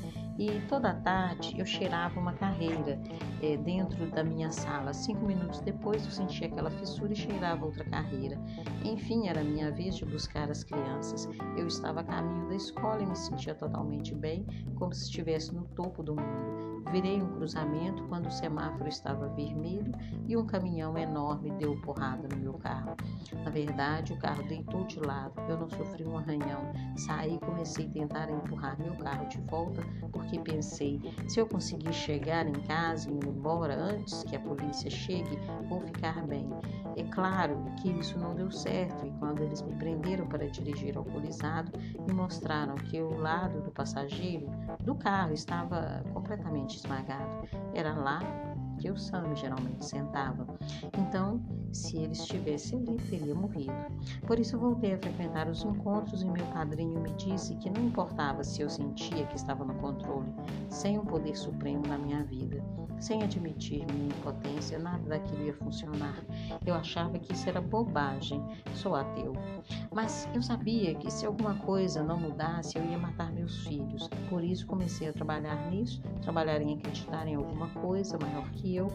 e 0.40 0.58
toda 0.68 0.94
tarde 0.94 1.54
eu 1.58 1.66
cheirava 1.66 2.18
uma 2.18 2.32
carreira 2.32 2.98
é, 3.42 3.58
dentro 3.58 4.06
da 4.10 4.24
minha 4.24 4.50
sala. 4.50 4.94
Cinco 4.94 5.26
minutos 5.26 5.60
depois 5.60 6.02
eu 6.06 6.10
sentia 6.10 6.46
aquela 6.46 6.70
fissura 6.70 7.12
e 7.12 7.16
cheirava 7.16 7.66
outra 7.66 7.84
carreira. 7.84 8.38
Enfim, 8.82 9.28
era 9.28 9.44
minha 9.44 9.70
vez 9.70 9.96
de 9.96 10.06
buscar 10.06 10.50
as 10.50 10.64
crianças. 10.64 11.28
Eu 11.58 11.66
estava 11.66 12.00
a 12.00 12.04
caminho 12.04 12.48
da 12.48 12.54
escola 12.54 13.02
e 13.02 13.06
me 13.06 13.14
sentia 13.14 13.54
totalmente 13.54 14.14
bem, 14.14 14.46
como 14.76 14.94
se 14.94 15.04
estivesse 15.04 15.54
no 15.54 15.64
topo 15.76 16.02
do 16.02 16.16
mundo. 16.16 16.69
Virei 16.90 17.22
um 17.22 17.32
cruzamento 17.32 18.02
quando 18.04 18.26
o 18.26 18.30
semáforo 18.30 18.88
estava 18.88 19.28
vermelho 19.28 19.92
e 20.26 20.36
um 20.36 20.46
caminhão 20.46 20.96
enorme 20.96 21.50
deu 21.52 21.80
porrada 21.80 22.28
no 22.28 22.40
meu 22.40 22.54
carro. 22.54 22.96
Na 23.44 23.50
verdade, 23.50 24.12
o 24.12 24.18
carro 24.18 24.42
deitou 24.44 24.84
de 24.84 24.98
lado. 25.00 25.32
Eu 25.48 25.58
não 25.58 25.68
sofri 25.70 26.04
um 26.04 26.16
arranhão. 26.16 26.72
Saí 26.96 27.36
e 27.36 27.38
comecei 27.38 27.86
a 27.86 27.90
tentar 27.90 28.30
empurrar 28.30 28.78
meu 28.78 28.94
carro 28.96 29.28
de 29.28 29.40
volta 29.42 29.82
porque 30.12 30.38
pensei: 30.40 31.00
se 31.28 31.40
eu 31.40 31.46
conseguir 31.46 31.92
chegar 31.92 32.46
em 32.46 32.60
casa 32.62 33.10
e 33.10 33.14
ir 33.14 33.26
embora 33.26 33.74
antes 33.74 34.22
que 34.24 34.36
a 34.36 34.40
polícia 34.40 34.90
chegue, 34.90 35.38
vou 35.68 35.80
ficar 35.80 36.26
bem. 36.26 36.48
É 36.96 37.04
claro 37.04 37.64
que 37.80 37.90
isso 37.90 38.18
não 38.18 38.34
deu 38.34 38.50
certo 38.50 39.06
e 39.06 39.10
quando 39.12 39.42
eles 39.42 39.62
me 39.62 39.74
prenderam 39.76 40.26
para 40.26 40.48
dirigir 40.48 40.96
alcoolizado, 40.96 41.72
me 42.06 42.12
mostraram 42.12 42.74
que 42.74 43.00
o 43.00 43.16
lado 43.16 43.60
do 43.62 43.70
passageiro 43.70 44.46
do 44.84 44.94
carro 44.94 45.32
estava 45.32 46.02
completamente 46.12 46.69
esmagado. 46.76 47.48
Era 47.74 47.94
lá 47.94 48.20
que 48.78 48.90
o 48.90 48.96
Sam 48.96 49.34
geralmente 49.34 49.84
sentava. 49.84 50.46
Então, 50.98 51.40
se 51.72 51.98
ele 51.98 52.12
estivesse 52.12 52.74
ali, 52.74 52.96
teria 53.08 53.34
morrido. 53.34 53.72
Por 54.26 54.38
isso, 54.38 54.58
voltei 54.58 54.94
a 54.94 54.98
frequentar 54.98 55.48
os 55.48 55.62
encontros 55.62 56.22
e 56.22 56.26
meu 56.26 56.46
padrinho 56.46 57.00
me 57.00 57.12
disse 57.14 57.54
que 57.56 57.70
não 57.70 57.84
importava 57.84 58.42
se 58.42 58.62
eu 58.62 58.70
sentia 58.70 59.26
que 59.26 59.36
estava 59.36 59.64
no 59.64 59.74
controle, 59.74 60.32
sem 60.68 60.98
um 60.98 61.04
poder 61.04 61.36
supremo 61.36 61.86
na 61.86 61.98
minha 61.98 62.24
vida. 62.24 62.64
Sem 63.00 63.22
admitir 63.22 63.86
minha 63.90 64.08
impotência, 64.08 64.78
nada 64.78 65.02
daquilo 65.08 65.44
ia 65.44 65.54
funcionar. 65.54 66.22
Eu 66.66 66.74
achava 66.74 67.18
que 67.18 67.32
isso 67.32 67.48
era 67.48 67.60
bobagem. 67.60 68.44
Sou 68.74 68.94
ateu. 68.94 69.32
Mas 69.92 70.28
eu 70.34 70.42
sabia 70.42 70.94
que 70.94 71.10
se 71.10 71.24
alguma 71.24 71.54
coisa 71.54 72.02
não 72.02 72.18
mudasse, 72.18 72.76
eu 72.78 72.84
ia 72.84 72.98
matar 72.98 73.32
meus 73.32 73.66
filhos. 73.66 74.08
Por 74.28 74.44
isso 74.44 74.66
comecei 74.66 75.08
a 75.08 75.12
trabalhar 75.12 75.70
nisso, 75.70 76.02
trabalhar 76.20 76.60
em 76.60 76.74
acreditar 76.74 77.26
em 77.26 77.34
alguma 77.34 77.68
coisa 77.68 78.18
maior 78.18 78.48
que 78.50 78.76
eu. 78.76 78.88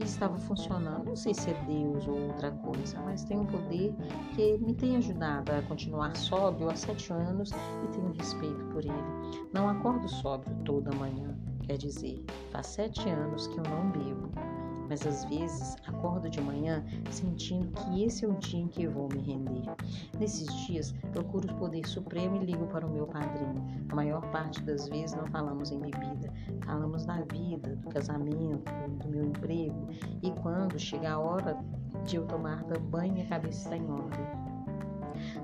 E 0.00 0.04
estava 0.04 0.38
funcionando. 0.38 1.04
Não 1.04 1.16
sei 1.16 1.34
se 1.34 1.50
é 1.50 1.64
Deus 1.64 2.08
ou 2.08 2.18
outra 2.28 2.50
coisa, 2.50 3.00
mas 3.02 3.24
tem 3.24 3.38
um 3.38 3.46
poder 3.46 3.94
que 4.34 4.58
me 4.58 4.74
tem 4.74 4.96
ajudado 4.96 5.52
a 5.52 5.62
continuar 5.62 6.16
sóbrio 6.16 6.70
há 6.70 6.74
sete 6.74 7.12
anos 7.12 7.50
e 7.50 7.88
tenho 7.92 8.12
respeito 8.12 8.64
por 8.66 8.82
ele. 8.82 9.48
Não 9.52 9.68
acordo 9.68 10.08
sóbrio 10.08 10.56
toda 10.64 10.94
manhã. 10.96 11.33
Quer 11.66 11.78
dizer, 11.78 12.22
faz 12.50 12.66
sete 12.66 13.08
anos 13.08 13.46
que 13.46 13.58
eu 13.58 13.64
não 13.64 13.90
bebo, 13.90 14.28
mas 14.88 15.06
às 15.06 15.24
vezes 15.24 15.76
acordo 15.86 16.28
de 16.28 16.40
manhã 16.40 16.84
sentindo 17.10 17.70
que 17.72 18.04
esse 18.04 18.24
é 18.24 18.28
o 18.28 18.34
dia 18.34 18.60
em 18.60 18.68
que 18.68 18.86
vou 18.86 19.08
me 19.08 19.20
render. 19.20 19.64
Nesses 20.18 20.46
dias, 20.66 20.92
procuro 21.12 21.50
o 21.50 21.56
poder 21.56 21.86
supremo 21.86 22.36
e 22.36 22.44
ligo 22.44 22.66
para 22.66 22.86
o 22.86 22.90
meu 22.90 23.06
padrinho. 23.06 23.64
A 23.88 23.94
maior 23.94 24.20
parte 24.30 24.60
das 24.62 24.88
vezes 24.88 25.16
não 25.16 25.26
falamos 25.28 25.70
em 25.70 25.80
bebida, 25.80 26.30
falamos 26.66 27.06
da 27.06 27.22
vida, 27.32 27.76
do 27.76 27.88
casamento, 27.88 28.70
do 29.02 29.08
meu 29.08 29.24
emprego 29.24 29.88
e 30.22 30.30
quando 30.42 30.78
chega 30.78 31.12
a 31.12 31.18
hora 31.18 31.58
de 32.04 32.16
eu 32.16 32.26
tomar 32.26 32.62
banho, 32.90 33.14
minha 33.14 33.26
cabeça 33.26 33.64
está 33.64 33.76
em 33.76 33.90
ordem. 33.90 34.44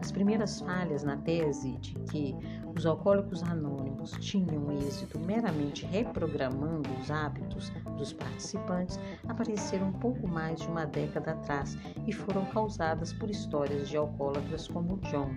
As 0.01 0.11
primeiras 0.11 0.61
falhas 0.61 1.03
na 1.05 1.17
tese 1.17 1.77
de 1.79 1.95
que 2.11 2.37
os 2.77 2.87
alcoólicos 2.87 3.43
anônimos 3.43 4.13
tinham 4.21 4.71
êxito 4.73 5.19
meramente 5.19 5.85
reprogramando 5.87 6.89
os 7.01 7.11
hábitos 7.11 7.71
dos 7.97 8.13
participantes 8.13 8.99
apareceram 9.29 9.93
pouco 9.93 10.27
mais 10.27 10.61
de 10.61 10.69
uma 10.69 10.87
década 10.87 11.33
atrás 11.33 11.77
e 12.07 12.13
foram 12.13 12.45
causadas 12.47 13.13
por 13.13 13.31
histórias 13.31 13.89
de 13.89 13.97
alcoólatras 13.97 14.69
como 14.69 14.97
John. 14.99 15.35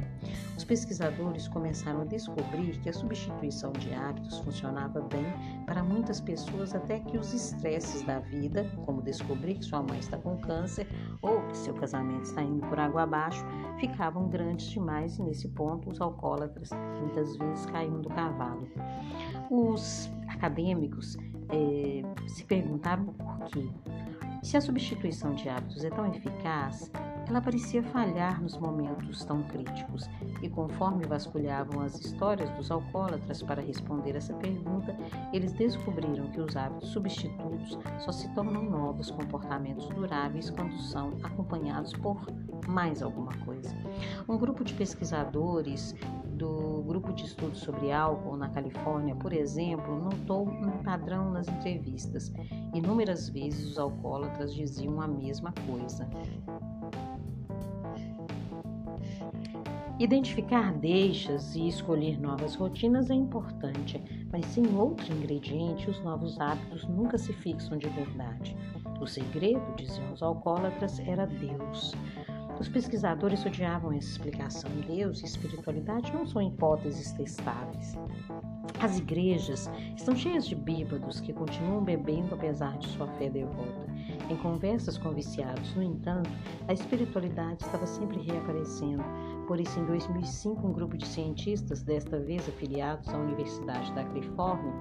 Os 0.58 0.64
pesquisadores 0.64 1.48
começaram 1.48 2.02
a 2.02 2.06
descobrir 2.06 2.80
que 2.80 2.90
a 2.90 2.94
substituição 2.94 3.72
de 3.74 3.94
hábitos 3.94 4.40
funcionava 4.40 5.02
bem 5.02 5.26
para 5.66 5.84
muitas 5.84 6.22
pessoas 6.22 6.74
até 6.74 7.00
que 7.00 7.18
os 7.18 7.34
estresses 7.34 8.04
da 8.04 8.20
vida, 8.20 8.70
como 8.86 9.02
descobrir 9.02 9.56
que 9.56 9.66
sua 9.66 9.82
mãe 9.82 10.00
está 10.00 10.18
com 10.18 10.38
câncer 10.38 10.88
ou 11.22 11.42
que 11.48 11.58
seu 11.58 11.74
casamento 11.74 12.24
está 12.24 12.42
indo 12.42 12.66
por 12.68 12.80
água 12.80 13.04
abaixo, 13.04 13.44
ficavam 13.80 14.30
grandes 14.30 14.68
demais 14.68 15.18
e 15.18 15.24
nesse 15.24 15.48
ponto 15.50 15.90
os 15.90 16.00
alcoólatras 16.00 16.70
muitas 17.00 17.23
vezes 17.36 17.66
caíam 17.68 18.02
do 18.02 18.10
cavalo. 18.10 18.68
Os 19.50 20.12
acadêmicos 20.28 21.18
é, 21.50 22.28
se 22.28 22.44
perguntaram 22.46 23.06
por 23.06 23.46
quê. 23.46 23.70
Se 24.42 24.58
a 24.58 24.62
substituição 24.62 25.34
de 25.36 25.48
hábitos 25.48 25.84
é 25.84 25.90
tão 25.90 26.08
eficaz, 26.08 26.92
ela 27.28 27.42
parecia 27.42 27.82
falhar 27.84 28.42
nos 28.42 28.58
momentos 28.58 29.24
tão 29.24 29.44
críticos, 29.44 30.10
e 30.42 30.50
conforme 30.50 31.06
vasculhavam 31.06 31.82
as 31.82 32.00
histórias 32.00 32.50
dos 32.52 32.70
alcoólatras 32.70 33.42
para 33.42 33.62
responder 33.62 34.16
essa 34.16 34.34
pergunta, 34.34 34.96
eles 35.32 35.54
descobriram 35.54 36.28
que 36.32 36.42
os 36.42 36.56
hábitos 36.56 36.90
substitutos 36.90 37.78
só 38.00 38.12
se 38.12 38.28
tornam 38.34 38.64
novos 38.64 39.10
comportamentos 39.10 39.88
duráveis 39.90 40.50
quando 40.50 40.78
são 40.78 41.14
acompanhados 41.24 41.94
por 41.94 42.26
mais 42.68 43.02
alguma 43.02 43.34
coisa. 43.46 43.76
Um 44.28 44.38
grupo 44.38 44.64
de 44.64 44.74
pesquisadores 44.74 45.96
do 46.34 46.84
Grupo 46.84 47.14
de 47.14 47.26
Estudos 47.26 47.60
sobre 47.60 47.92
Álcool 47.92 48.36
na 48.36 48.50
Califórnia, 48.50 49.16
por 49.16 49.32
exemplo, 49.32 49.98
notou 50.00 50.48
um 50.48 50.84
padrão 50.84 51.32
nas 51.32 51.48
entrevistas. 51.48 52.34
Inúmeras 52.74 53.30
vezes 53.30 53.66
os 53.72 53.80
alcoólatras 53.80 54.54
diziam 54.54 55.00
a 55.02 55.08
mesma 55.08 55.54
coisa. 55.66 56.10
Identificar 60.00 60.74
deixas 60.74 61.56
e 61.56 61.68
escolher 61.68 62.20
novas 62.20 62.56
rotinas 62.56 63.10
é 63.10 63.14
importante, 63.14 64.02
mas 64.32 64.46
sem 64.48 64.66
outro 64.76 65.16
ingrediente, 65.16 65.90
os 65.90 66.00
novos 66.04 66.40
hábitos 66.42 66.84
nunca 66.88 67.18
se 67.18 67.32
fixam 67.32 67.78
de 67.78 67.88
verdade. 67.90 68.58
O 69.00 69.06
segredo, 69.06 69.62
diziam 69.78 70.12
os 70.12 70.24
alcoólatras, 70.24 71.00
era 71.00 71.26
Deus. 71.26 71.94
Os 72.60 72.68
pesquisadores 72.68 73.46
odiavam 73.46 73.92
essa 73.92 74.10
explicação. 74.10 74.70
Deus 74.88 75.22
e 75.22 75.26
espiritualidade 75.26 76.12
não 76.12 76.26
são 76.26 76.42
hipóteses 76.42 77.12
testáveis. 77.12 77.98
As 78.82 78.98
igrejas 78.98 79.70
estão 79.96 80.16
cheias 80.16 80.46
de 80.48 80.56
bêbados 80.56 81.22
que 81.22 81.32
continuam 81.34 81.84
bebendo 81.84 82.36
apesar 82.36 82.78
de 82.78 82.88
sua 82.90 83.08
fé 83.14 83.30
devota. 83.30 83.93
Em 84.30 84.38
conversas 84.38 84.98
com 84.98 85.12
viciados, 85.12 85.76
no 85.76 85.84
entanto, 85.84 86.30
a 86.68 86.74
espiritualidade 86.74 87.64
estava 87.64 87.86
sempre 87.86 88.20
reaparecendo. 88.22 89.04
Por 89.48 89.60
isso, 89.60 89.80
em 89.80 89.86
2005, 89.86 90.66
um 90.66 90.72
grupo 90.72 90.98
de 90.98 91.06
cientistas, 91.06 91.84
desta 91.84 92.20
vez 92.20 92.48
afiliados 92.48 93.10
à 93.10 93.18
Universidade 93.18 93.94
da 93.94 94.04
Califórnia, 94.04 94.74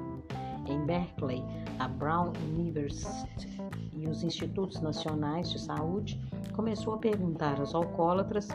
em 0.67 0.85
Berkeley, 0.87 1.43
a 1.79 1.89
Brown 1.89 2.33
University 2.55 3.49
e 3.93 4.07
os 4.07 4.23
Institutos 4.23 4.81
Nacionais 4.81 5.51
de 5.51 5.59
Saúde, 5.59 6.21
começou 6.55 6.95
a 6.95 6.99
perguntar 6.99 7.59
aos 7.59 7.75
alcoólatras 7.75 8.49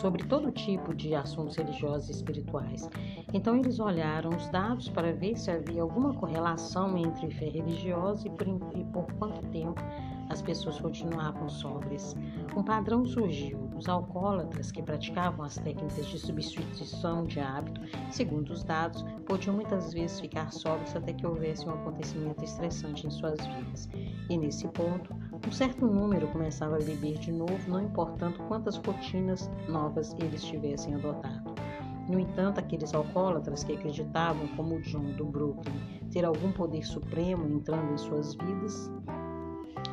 sobre 0.00 0.24
todo 0.24 0.52
tipo 0.52 0.94
de 0.94 1.14
assuntos 1.14 1.56
religiosos 1.56 2.08
e 2.08 2.12
espirituais. 2.12 2.88
Então 3.32 3.56
eles 3.56 3.80
olharam 3.80 4.30
os 4.30 4.48
dados 4.48 4.88
para 4.88 5.12
ver 5.12 5.36
se 5.36 5.50
havia 5.50 5.82
alguma 5.82 6.14
correlação 6.14 6.96
entre 6.96 7.30
fé 7.30 7.48
religiosa 7.48 8.28
e 8.28 8.30
por, 8.30 8.46
e 8.76 8.84
por 8.84 9.12
quanto 9.14 9.42
tempo 9.48 9.82
as 10.28 10.42
pessoas 10.42 10.78
continuavam 10.80 11.48
sóbrias. 11.48 12.14
Um 12.56 12.62
padrão 12.62 13.04
surgiu. 13.04 13.68
Os 13.76 13.88
alcoólatras 13.88 14.70
que 14.70 14.82
praticavam 14.82 15.44
as 15.44 15.56
técnicas 15.56 16.06
de 16.06 16.18
substituição 16.18 17.24
de 17.24 17.40
hábito, 17.40 17.80
segundo 18.10 18.50
os 18.50 18.64
dados, 18.64 19.04
podiam 19.24 19.54
muitas 19.54 19.92
vezes 19.92 20.20
ficar 20.20 20.52
sóbrios 20.52 20.94
até 20.94 21.12
que 21.12 21.26
houvesse 21.26 21.66
um 21.66 21.72
acontecimento 21.72 22.44
estressante 22.44 23.06
em 23.06 23.10
suas 23.10 23.38
vidas. 23.46 23.88
E 24.28 24.36
nesse 24.36 24.66
ponto, 24.68 25.14
um 25.48 25.52
certo 25.52 25.86
número 25.86 26.28
começava 26.28 26.76
a 26.76 26.78
beber 26.78 27.16
de 27.16 27.32
novo, 27.32 27.58
não 27.70 27.80
importando 27.80 28.36
quantas 28.48 28.76
rotinas 28.76 29.50
novas 29.66 30.14
eles 30.18 30.44
tivessem 30.44 30.94
adotado. 30.94 31.54
No 32.06 32.18
entanto, 32.18 32.60
aqueles 32.60 32.92
alcoólatras 32.92 33.64
que 33.64 33.72
acreditavam, 33.72 34.46
como 34.48 34.78
John 34.82 35.10
do 35.16 35.24
Brooklyn, 35.24 35.72
ter 36.10 36.26
algum 36.26 36.52
poder 36.52 36.84
supremo 36.86 37.48
entrando 37.48 37.94
em 37.94 37.96
suas 37.96 38.34
vidas, 38.34 38.90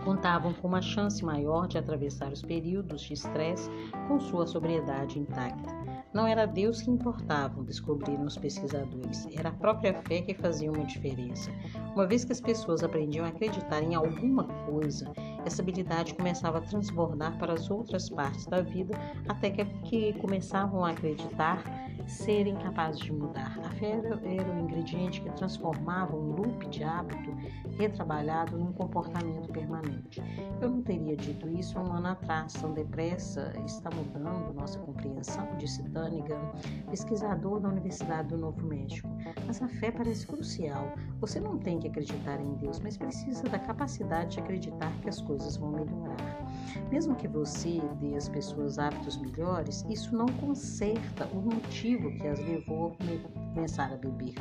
contavam 0.03 0.53
com 0.53 0.67
uma 0.67 0.81
chance 0.81 1.23
maior 1.23 1.69
de 1.69 1.77
atravessar 1.77 2.33
os 2.33 2.41
períodos 2.41 3.01
de 3.01 3.13
estresse 3.13 3.69
com 4.09 4.19
sua 4.19 4.45
sobriedade 4.45 5.17
intacta. 5.17 5.73
Não 6.13 6.27
era 6.27 6.45
Deus 6.45 6.81
que 6.81 6.91
importava, 6.91 7.63
descobriram 7.63 8.23
os 8.23 8.37
pesquisadores, 8.37 9.27
era 9.37 9.49
a 9.49 9.53
própria 9.53 9.93
fé 9.93 10.21
que 10.21 10.33
fazia 10.33 10.71
uma 10.71 10.85
diferença. 10.85 11.49
Uma 11.93 12.05
vez 12.05 12.23
que 12.23 12.31
as 12.31 12.39
pessoas 12.39 12.83
aprendiam 12.83 13.25
a 13.25 13.29
acreditar 13.29 13.81
em 13.81 13.95
alguma 13.95 14.45
coisa, 14.65 15.11
essa 15.45 15.61
habilidade 15.61 16.13
começava 16.15 16.57
a 16.57 16.61
transbordar 16.61 17.37
para 17.37 17.53
as 17.53 17.69
outras 17.69 18.09
partes 18.09 18.45
da 18.47 18.61
vida, 18.61 18.97
até 19.27 19.49
que, 19.49 19.65
que 19.83 20.13
começavam 20.13 20.83
a 20.83 20.89
acreditar 20.89 21.63
serem 22.07 22.55
capazes 22.55 22.99
de 22.99 23.11
mudar. 23.11 23.59
A 23.63 23.69
fé 23.71 23.91
era, 23.91 24.51
o 24.51 24.59
ingrediente 24.59 25.21
que 25.21 25.29
transformava 25.31 26.15
um 26.15 26.35
loop 26.35 26.67
de 26.67 26.83
hábito 26.83 27.35
retrabalhado 27.77 28.57
num 28.57 28.71
comportamento 28.73 29.51
permanente. 29.51 30.21
Eu 30.61 30.69
não 30.69 30.81
teria 30.81 31.15
dito 31.15 31.47
isso 31.49 31.79
um 31.79 31.93
ano 31.93 32.07
atrás, 32.07 32.53
tão 32.53 32.73
depressa 32.73 33.53
está 33.65 33.89
mudando 33.89 34.53
nossa 34.53 34.79
compreensão, 34.79 35.47
disse 35.57 35.81
Dunnigan, 35.83 36.51
pesquisador 36.89 37.59
da 37.59 37.69
Universidade 37.69 38.29
do 38.29 38.37
Novo 38.37 38.65
México. 38.65 39.09
Mas 39.45 39.61
a 39.61 39.67
fé 39.67 39.91
parece 39.91 40.25
crucial. 40.25 40.93
Você 41.19 41.39
não 41.39 41.57
tem 41.57 41.79
que 41.79 41.87
acreditar 41.87 42.39
em 42.39 42.53
Deus, 42.55 42.79
mas 42.79 42.97
precisa 42.97 43.43
da 43.43 43.59
capacidade 43.59 44.33
de 44.35 44.39
acreditar 44.39 44.91
que 45.01 45.09
as 45.09 45.21
coisas 45.21 45.34
vão 45.57 45.71
melhorar. 45.71 46.45
Mesmo 46.91 47.15
que 47.15 47.27
você 47.27 47.81
dê 47.99 48.15
às 48.15 48.29
pessoas 48.29 48.77
hábitos 48.77 49.17
melhores, 49.17 49.85
isso 49.89 50.15
não 50.15 50.27
conserta 50.27 51.25
o 51.33 51.41
motivo 51.41 52.11
que 52.17 52.27
as 52.27 52.39
levou 52.39 52.95
a 52.99 53.53
começar 53.53 53.91
a 53.91 53.97
beber. 53.97 54.35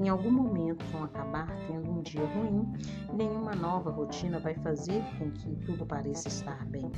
Em 0.00 0.08
algum 0.08 0.30
momento 0.30 0.84
vão 0.86 1.04
acabar 1.04 1.48
tendo 1.66 1.90
um 1.90 2.02
dia 2.02 2.24
ruim 2.24 2.72
nenhuma 3.12 3.54
nova 3.54 3.90
rotina 3.90 4.38
vai 4.38 4.54
fazer 4.54 5.02
com 5.18 5.30
que 5.30 5.54
tudo 5.66 5.84
pareça 5.84 6.28
estar 6.28 6.64
bem. 6.66 6.90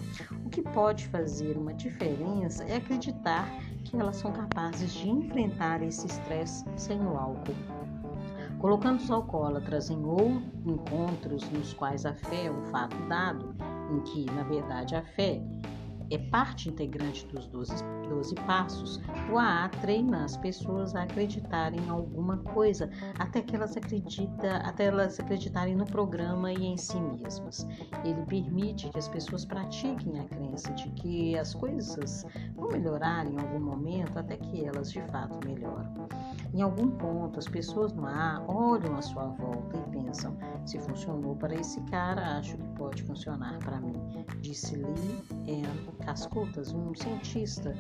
O 0.45 0.49
que 0.49 0.63
pode 0.63 1.07
fazer 1.09 1.57
uma 1.57 1.75
diferença 1.75 2.65
é 2.65 2.77
acreditar 2.77 3.49
que 3.85 3.97
elas 3.97 4.17
são 4.17 4.33
capazes 4.33 4.93
de 4.93 5.09
enfrentar 5.09 5.83
esse 5.83 6.07
estresse 6.07 6.65
sem 6.77 7.01
o 7.01 7.17
álcool. 7.17 7.74
Colocando 8.65 8.99
os 8.99 9.11
alcoólatras 9.11 9.91
em 9.91 10.03
outros 10.07 10.43
encontros 10.65 11.51
nos 11.51 11.75
quais 11.75 12.07
a 12.07 12.15
fé 12.15 12.47
é 12.47 12.51
um 12.51 12.65
fato 12.71 12.97
dado, 13.11 13.55
em 13.93 14.01
que, 14.01 14.25
na 14.33 14.43
verdade, 14.43 14.97
a 14.97 15.03
fé 15.03 15.39
é 16.11 16.17
parte 16.17 16.71
integrante 16.71 17.27
dos 17.27 17.47
12, 17.47 17.75
12 18.09 18.35
passos, 18.47 19.01
o 19.33 19.39
AA 19.39 19.69
treina 19.81 20.25
as 20.25 20.37
pessoas 20.37 20.95
a 20.95 21.03
acreditarem 21.03 21.81
em 21.81 21.89
alguma 21.89 22.39
coisa 22.39 22.91
até 23.19 23.41
que 23.41 23.55
elas 23.55 23.77
acredita, 23.77 24.57
até 24.59 24.87
elas 24.87 25.19
acreditarem 25.19 25.75
no 25.75 25.85
programa 25.85 26.53
e 26.53 26.65
em 26.65 26.77
si 26.77 26.99
mesmas. 27.01 27.67
Ele 28.05 28.23
permite 28.27 28.89
que 28.91 28.99
as 28.99 29.09
pessoas 29.09 29.45
pratiquem 29.45 30.21
a 30.21 30.25
crença 30.25 30.73
de 30.73 30.89
que 30.91 31.37
as 31.39 31.55
coisas 31.55 32.27
vão 32.55 32.69
melhorar 32.69 33.27
em 33.27 33.39
algum 33.39 33.61
momento 33.61 34.19
até 34.19 34.37
que 34.37 34.65
elas 34.65 34.91
de 34.91 35.01
fato 35.03 35.39
melhoram. 35.47 36.09
Em 36.53 36.63
algum 36.63 36.89
ponto, 36.91 37.39
as 37.39 37.49
pessoas 37.49 37.93
no 37.93 38.07
AA 38.07 38.45
olham 38.47 38.97
à 38.97 39.03
sua 39.03 39.27
volta 39.27 39.77
e 39.77 39.91
pensam: 39.91 40.37
se 40.65 40.79
funcionou 40.79 41.35
para 41.35 41.55
esse 41.55 41.81
cara, 41.83 42.39
acho 42.39 42.57
que 42.57 42.69
pode 42.77 43.03
funcionar 43.03 43.59
para 43.59 43.81
mim, 43.81 44.01
disse 44.41 44.77
Lee 44.77 45.23
Ann 45.49 46.05
Cascutas, 46.05 46.73
um 46.73 46.95
cientista 46.95 47.75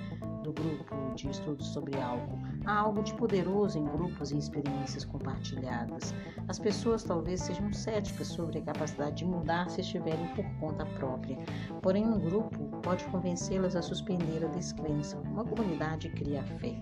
do 0.44 0.52
grupo 0.52 0.94
de 1.14 1.30
estudos 1.30 1.68
sobre 1.68 1.98
álcool. 1.98 2.38
Há 2.66 2.78
algo 2.78 3.02
de 3.02 3.14
poderoso 3.14 3.78
em 3.78 3.84
grupos 3.84 4.30
e 4.30 4.36
experiências 4.36 5.04
compartilhadas. 5.04 6.14
As 6.46 6.58
pessoas 6.58 7.02
talvez 7.02 7.40
sejam 7.40 7.72
céticas 7.72 8.28
sobre 8.28 8.58
a 8.58 8.62
capacidade 8.62 9.16
de 9.16 9.24
mudar 9.24 9.70
se 9.70 9.80
estiverem 9.80 10.28
por 10.34 10.44
conta 10.60 10.84
própria. 10.84 11.38
Porém, 11.80 12.06
um 12.06 12.20
grupo 12.20 12.58
pode 12.82 13.04
convencê-las 13.06 13.74
a 13.74 13.80
suspender 13.80 14.44
a 14.44 14.48
descrença. 14.48 15.18
Uma 15.18 15.44
comunidade 15.44 16.10
cria 16.10 16.42
fé. 16.42 16.76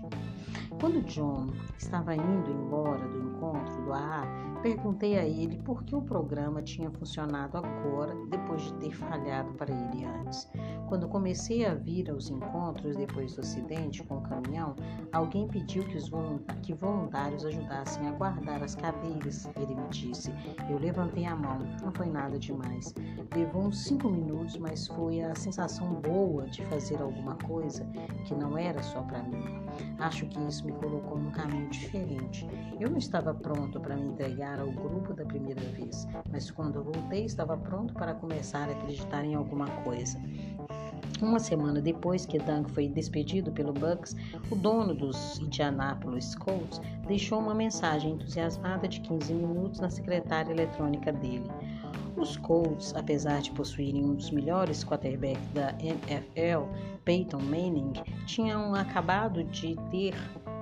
Quando 0.79 1.01
John 1.03 1.47
estava 1.77 2.13
indo 2.13 2.51
embora 2.51 3.07
do 3.07 3.29
encontro 3.29 3.83
do 3.83 3.93
AA, 3.93 4.25
perguntei 4.61 5.17
a 5.17 5.25
ele 5.25 5.57
por 5.59 5.83
que 5.83 5.95
o 5.95 6.01
programa 6.01 6.61
tinha 6.61 6.89
funcionado 6.91 7.57
agora, 7.57 8.13
depois 8.29 8.61
de 8.63 8.73
ter 8.75 8.91
falhado 8.91 9.53
para 9.53 9.71
ele 9.71 10.05
antes. 10.05 10.49
Quando 10.93 11.07
comecei 11.07 11.65
a 11.65 11.73
vir 11.73 12.11
aos 12.11 12.29
encontros 12.29 12.95
depois 12.95 13.33
do 13.33 13.41
acidente 13.41 14.03
com 14.03 14.19
o 14.19 14.21
caminhão, 14.21 14.75
alguém 15.11 15.47
pediu 15.47 15.83
que 15.85 15.97
os 15.97 16.11
que 16.61 16.71
voluntários 16.71 17.43
ajudassem 17.43 18.07
a 18.07 18.11
guardar 18.11 18.61
as 18.61 18.75
cadeiras. 18.75 19.49
Ele 19.55 19.73
me 19.73 19.89
disse. 19.89 20.31
Eu 20.69 20.77
levantei 20.77 21.25
a 21.25 21.35
mão. 21.35 21.57
Não 21.81 21.91
foi 21.91 22.05
nada 22.05 22.37
demais. 22.37 22.93
Levou 23.35 23.63
uns 23.63 23.79
cinco 23.85 24.07
minutos, 24.07 24.55
mas 24.57 24.85
foi 24.85 25.23
a 25.23 25.33
sensação 25.33 25.95
boa 25.95 26.45
de 26.45 26.63
fazer 26.67 27.01
alguma 27.01 27.37
coisa 27.37 27.83
que 28.25 28.35
não 28.35 28.55
era 28.55 28.83
só 28.83 29.01
para 29.01 29.23
mim. 29.23 29.63
Acho 29.97 30.27
que 30.27 30.39
isso 30.47 30.63
me 30.63 30.73
colocou 30.73 31.17
num 31.17 31.31
caminho 31.31 31.69
diferente. 31.69 32.47
Eu 32.79 32.91
não 32.91 32.99
estava 32.99 33.33
pronto 33.33 33.79
para 33.79 33.95
me 33.95 34.09
entregar 34.09 34.59
ao 34.59 34.69
grupo 34.71 35.11
da 35.11 35.25
primeira 35.25 35.61
vez, 35.71 36.07
mas 36.31 36.51
quando 36.51 36.83
voltei, 36.83 37.25
estava 37.25 37.57
pronto 37.57 37.95
para 37.95 38.13
começar 38.13 38.69
a 38.69 38.73
acreditar 38.73 39.25
em 39.25 39.33
alguma 39.33 39.65
coisa. 39.83 40.21
Uma 41.21 41.39
semana 41.39 41.81
depois 41.81 42.25
que 42.25 42.37
Dunk 42.37 42.71
foi 42.71 42.87
despedido 42.87 43.51
pelo 43.51 43.71
Bucks, 43.71 44.15
o 44.51 44.55
dono 44.55 44.93
dos 44.93 45.39
Indianapolis 45.39 46.35
Colts 46.35 46.81
deixou 47.07 47.39
uma 47.39 47.53
mensagem 47.53 48.13
entusiasmada 48.13 48.87
de 48.87 48.99
15 49.01 49.33
minutos 49.33 49.79
na 49.79 49.89
secretária 49.89 50.51
eletrônica 50.51 51.11
dele. 51.13 51.49
Os 52.17 52.37
Colts, 52.37 52.93
apesar 52.95 53.41
de 53.41 53.51
possuírem 53.51 54.05
um 54.05 54.15
dos 54.15 54.31
melhores 54.31 54.83
quarterbacks 54.83 55.47
da 55.53 55.73
NFL, 55.79 56.67
Peyton 57.03 57.39
Manning, 57.39 57.93
tinham 58.25 58.75
acabado 58.75 59.43
de 59.45 59.75
ter 59.89 60.13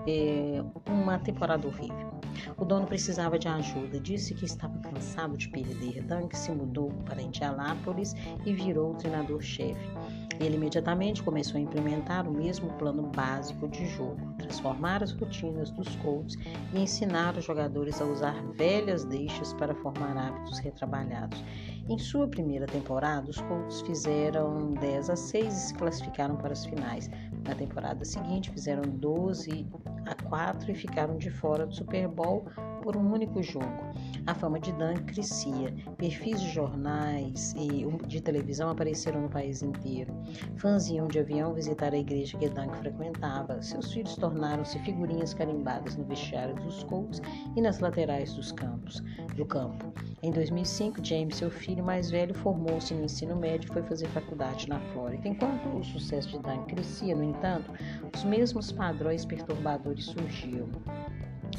é, 0.07 0.63
uma 0.87 1.19
temporada 1.19 1.67
horrível. 1.67 2.10
O 2.57 2.65
dono 2.65 2.85
precisava 2.85 3.37
de 3.37 3.47
ajuda, 3.47 3.99
disse 3.99 4.33
que 4.33 4.45
estava 4.45 4.77
cansado 4.79 5.37
de 5.37 5.49
perder. 5.49 6.03
Dunk 6.03 6.37
se 6.37 6.51
mudou 6.51 6.91
para 7.05 7.21
Indianápolis 7.21 8.15
e 8.45 8.53
virou 8.53 8.91
o 8.91 8.95
treinador-chefe. 8.95 9.89
Ele 10.39 10.55
imediatamente 10.55 11.21
começou 11.21 11.57
a 11.57 11.61
implementar 11.61 12.27
o 12.27 12.33
mesmo 12.33 12.73
plano 12.73 13.03
básico 13.15 13.67
de 13.67 13.85
jogo, 13.85 14.33
transformar 14.39 15.03
as 15.03 15.11
rotinas 15.11 15.69
dos 15.69 15.95
Colts 15.97 16.35
e 16.73 16.79
ensinar 16.79 17.37
os 17.37 17.45
jogadores 17.45 18.01
a 18.01 18.05
usar 18.05 18.33
velhas 18.53 19.05
deixas 19.05 19.53
para 19.53 19.75
formar 19.75 20.17
hábitos 20.17 20.57
retrabalhados. 20.59 21.43
Em 21.87 21.97
sua 21.97 22.27
primeira 22.27 22.65
temporada, 22.65 23.29
os 23.29 23.39
Colts 23.41 23.81
fizeram 23.81 24.71
10 24.73 25.09
a 25.09 25.15
6 25.15 25.45
e 25.45 25.67
se 25.67 25.73
classificaram 25.75 26.35
para 26.37 26.53
as 26.53 26.65
finais. 26.65 27.09
Na 27.43 27.55
temporada 27.55 28.05
seguinte, 28.05 28.51
fizeram 28.51 28.83
12 28.83 29.67
a 30.05 30.15
4 30.29 30.71
e 30.71 30.75
ficaram 30.75 31.17
de 31.17 31.29
fora 31.29 31.65
do 31.65 31.73
Super 31.73 32.07
Bowl 32.07 32.45
por 32.81 32.97
um 32.97 33.13
único 33.13 33.41
jogo. 33.41 33.91
A 34.27 34.35
fama 34.35 34.59
de 34.59 34.71
Dan 34.73 34.95
crescia. 35.05 35.73
Perfis 35.97 36.41
de 36.41 36.51
jornais 36.51 37.53
e 37.57 37.85
de 38.07 38.21
televisão 38.21 38.69
apareceram 38.69 39.21
no 39.21 39.29
país 39.29 39.63
inteiro. 39.63 40.13
Fãs 40.57 40.89
iam 40.89 41.07
de 41.07 41.19
avião 41.19 41.53
visitar 41.53 41.93
a 41.93 41.97
igreja 41.97 42.37
que 42.37 42.49
Dan 42.49 42.69
frequentava. 42.73 43.61
Seus 43.61 43.91
filhos 43.91 44.15
tornaram-se 44.15 44.77
figurinhas 44.79 45.33
carimbadas 45.33 45.95
no 45.95 46.03
vestiário 46.05 46.55
dos 46.55 46.83
Colts 46.83 47.21
e 47.55 47.61
nas 47.61 47.79
laterais 47.79 48.33
dos 48.33 48.51
campos, 48.51 49.01
do 49.35 49.45
campo. 49.45 49.91
Em 50.23 50.31
2005, 50.31 51.03
James, 51.03 51.37
seu 51.37 51.49
filho 51.49 51.83
mais 51.83 52.11
velho, 52.11 52.35
formou-se 52.35 52.93
no 52.93 53.05
ensino 53.05 53.35
médio 53.35 53.69
e 53.69 53.73
foi 53.73 53.81
fazer 53.83 54.07
faculdade 54.09 54.69
na 54.69 54.79
Flórida. 54.93 55.27
Enquanto 55.27 55.67
o 55.75 55.83
sucesso 55.83 56.29
de 56.29 56.39
Dan 56.39 56.63
crescia, 56.65 57.15
no 57.15 57.23
entanto, 57.23 57.71
os 58.13 58.23
mesmos 58.23 58.71
padrões 58.71 59.25
perturbadores 59.25 60.05
surgiam. 60.05 60.67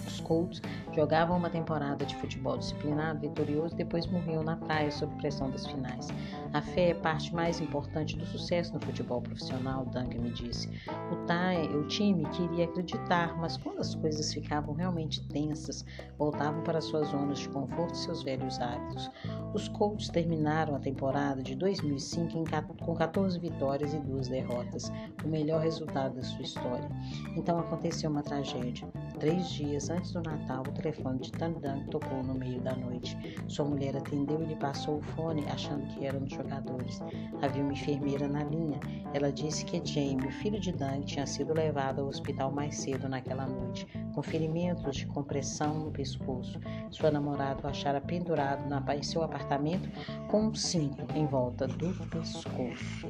Os 0.01 0.21
Colts 0.21 0.61
jogavam 0.93 1.37
uma 1.37 1.51
temporada 1.51 2.05
de 2.05 2.15
futebol 2.17 2.59
disciplinado, 2.59 3.21
vitorioso 3.21 3.75
depois 3.75 4.07
morriam 4.07 4.43
na 4.43 4.57
praia 4.57 4.91
sob 4.91 5.15
pressão 5.17 5.51
das 5.51 5.67
finais. 5.67 6.09
A 6.53 6.61
fé 6.61 6.91
é 6.91 6.95
parte 6.95 7.35
mais 7.35 7.61
importante 7.61 8.17
do 8.17 8.27
sucesso 8.27 8.75
no 8.75 8.81
futebol 8.81 9.23
profissional, 9.23 9.87
Duncan 9.87 10.19
me 10.19 10.31
disse. 10.31 10.69
O, 11.11 11.27
time, 11.27 11.77
o 11.77 11.87
time 11.89 12.25
queria 12.31 12.65
acreditar, 12.65 13.37
mas 13.39 13.57
quando 13.57 13.81
as 13.81 13.95
coisas 13.95 14.33
ficavam 14.33 14.75
realmente 14.75 15.27
tensas, 15.29 15.85
voltavam 16.19 16.63
para 16.63 16.81
suas 16.81 17.09
zonas 17.09 17.39
de 17.39 17.49
conforto 17.49 17.95
e 17.95 17.99
seus 17.99 18.23
velhos 18.23 18.61
hábitos. 18.61 19.11
Os 19.55 19.69
Colts 19.69 20.09
terminaram 20.09 20.75
a 20.75 20.79
temporada 20.79 21.43
de 21.43 21.55
2005 21.55 22.37
em, 22.37 22.45
com 22.85 22.95
14 22.95 23.39
vitórias 23.39 23.95
e 23.95 23.99
duas 23.99 24.29
derrotas, 24.29 24.93
o 25.25 25.29
melhor 25.29 25.63
resultado 25.63 26.17
da 26.17 26.23
sua 26.23 26.43
história. 26.43 26.89
Então 27.37 27.59
aconteceu 27.59 28.11
uma 28.11 28.23
tragédia. 28.23 28.87
Três 29.23 29.51
dias 29.51 29.89
antes 29.89 30.11
do 30.11 30.21
Natal, 30.21 30.65
o 30.67 30.73
telefone 30.73 31.21
de 31.21 31.31
Tandan 31.31 31.85
tocou 31.85 32.25
no 32.25 32.35
meio 32.35 32.61
da 32.61 32.75
noite. 32.75 33.17
Sua 33.47 33.65
mulher 33.65 33.97
atendeu 33.97 34.43
e 34.43 34.47
lhe 34.47 34.57
passou 34.57 34.99
o 34.99 35.03
fone, 35.15 35.45
achando 35.49 35.87
que 35.95 36.05
era 36.05 36.19
um 36.19 36.25
dos 36.25 36.35
jogadores. 36.35 37.01
Havia 37.41 37.63
uma 37.63 37.73
enfermeira 37.73 38.27
na 38.27 38.43
linha. 38.43 38.81
Ela 39.15 39.31
disse 39.31 39.65
que 39.65 39.81
Jamie, 39.85 40.27
o 40.27 40.33
filho 40.33 40.59
de 40.59 40.73
Dan, 40.73 41.03
tinha 41.03 41.25
sido 41.25 41.55
levado 41.55 42.01
ao 42.01 42.09
hospital 42.09 42.51
mais 42.51 42.75
cedo 42.75 43.09
naquela 43.09 43.47
noite, 43.47 43.87
com 44.13 44.21
ferimentos 44.25 44.97
de 44.97 45.07
compressão 45.07 45.85
no 45.85 45.93
pescoço. 45.93 46.59
Sua 46.91 47.13
namorada 47.13 47.61
o 47.63 47.71
achara 47.71 48.01
pendurado 48.01 48.65
em 48.93 49.03
seu 49.05 49.23
apartamento 49.23 49.89
com 50.29 50.47
um 50.47 50.55
cinto 50.55 51.07
em 51.15 51.27
volta 51.27 51.69
do 51.69 51.95
pescoço. 52.09 53.09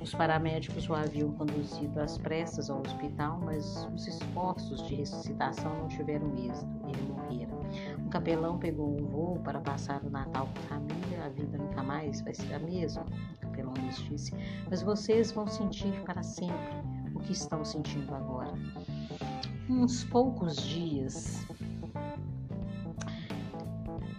Os 0.00 0.14
paramédicos 0.14 0.88
o 0.88 0.94
haviam 0.94 1.30
conduzido 1.32 2.00
às 2.00 2.16
pressas 2.16 2.70
ao 2.70 2.80
hospital, 2.80 3.38
mas 3.44 3.86
os 3.94 4.06
esforços 4.06 4.82
de 4.88 5.02
não 5.50 5.88
tiveram 5.88 6.34
êxito. 6.36 6.70
Ele 6.86 7.12
morrera. 7.12 7.52
Um 7.98 8.08
capelão 8.08 8.58
pegou 8.58 9.00
um 9.00 9.06
voo 9.06 9.38
para 9.40 9.60
passar 9.60 10.02
o 10.04 10.10
Natal 10.10 10.46
com 10.46 10.74
a 10.74 10.78
família. 10.78 11.24
A 11.24 11.28
vida 11.28 11.58
nunca 11.58 11.82
mais 11.82 12.20
vai 12.22 12.34
ser 12.34 12.54
a 12.54 12.58
mesma, 12.58 13.06
Capelão 13.52 13.74
lhes 13.74 13.96
disse, 13.96 14.32
mas 14.70 14.82
vocês 14.82 15.30
vão 15.30 15.46
sentir 15.46 15.92
para 16.04 16.22
sempre 16.22 16.56
o 17.14 17.20
que 17.20 17.32
estão 17.32 17.64
sentindo 17.64 18.14
agora. 18.14 18.52
Uns 19.68 20.04
poucos 20.04 20.56
dias. 20.56 21.46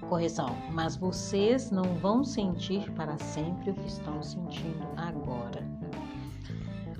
Correção, 0.07 0.55
mas 0.71 0.95
vocês 0.95 1.71
não 1.71 1.95
vão 1.95 2.23
sentir 2.23 2.91
para 2.91 3.17
sempre 3.17 3.71
o 3.71 3.73
que 3.73 3.87
estão 3.87 4.21
sentindo 4.21 4.87
agora. 4.95 5.67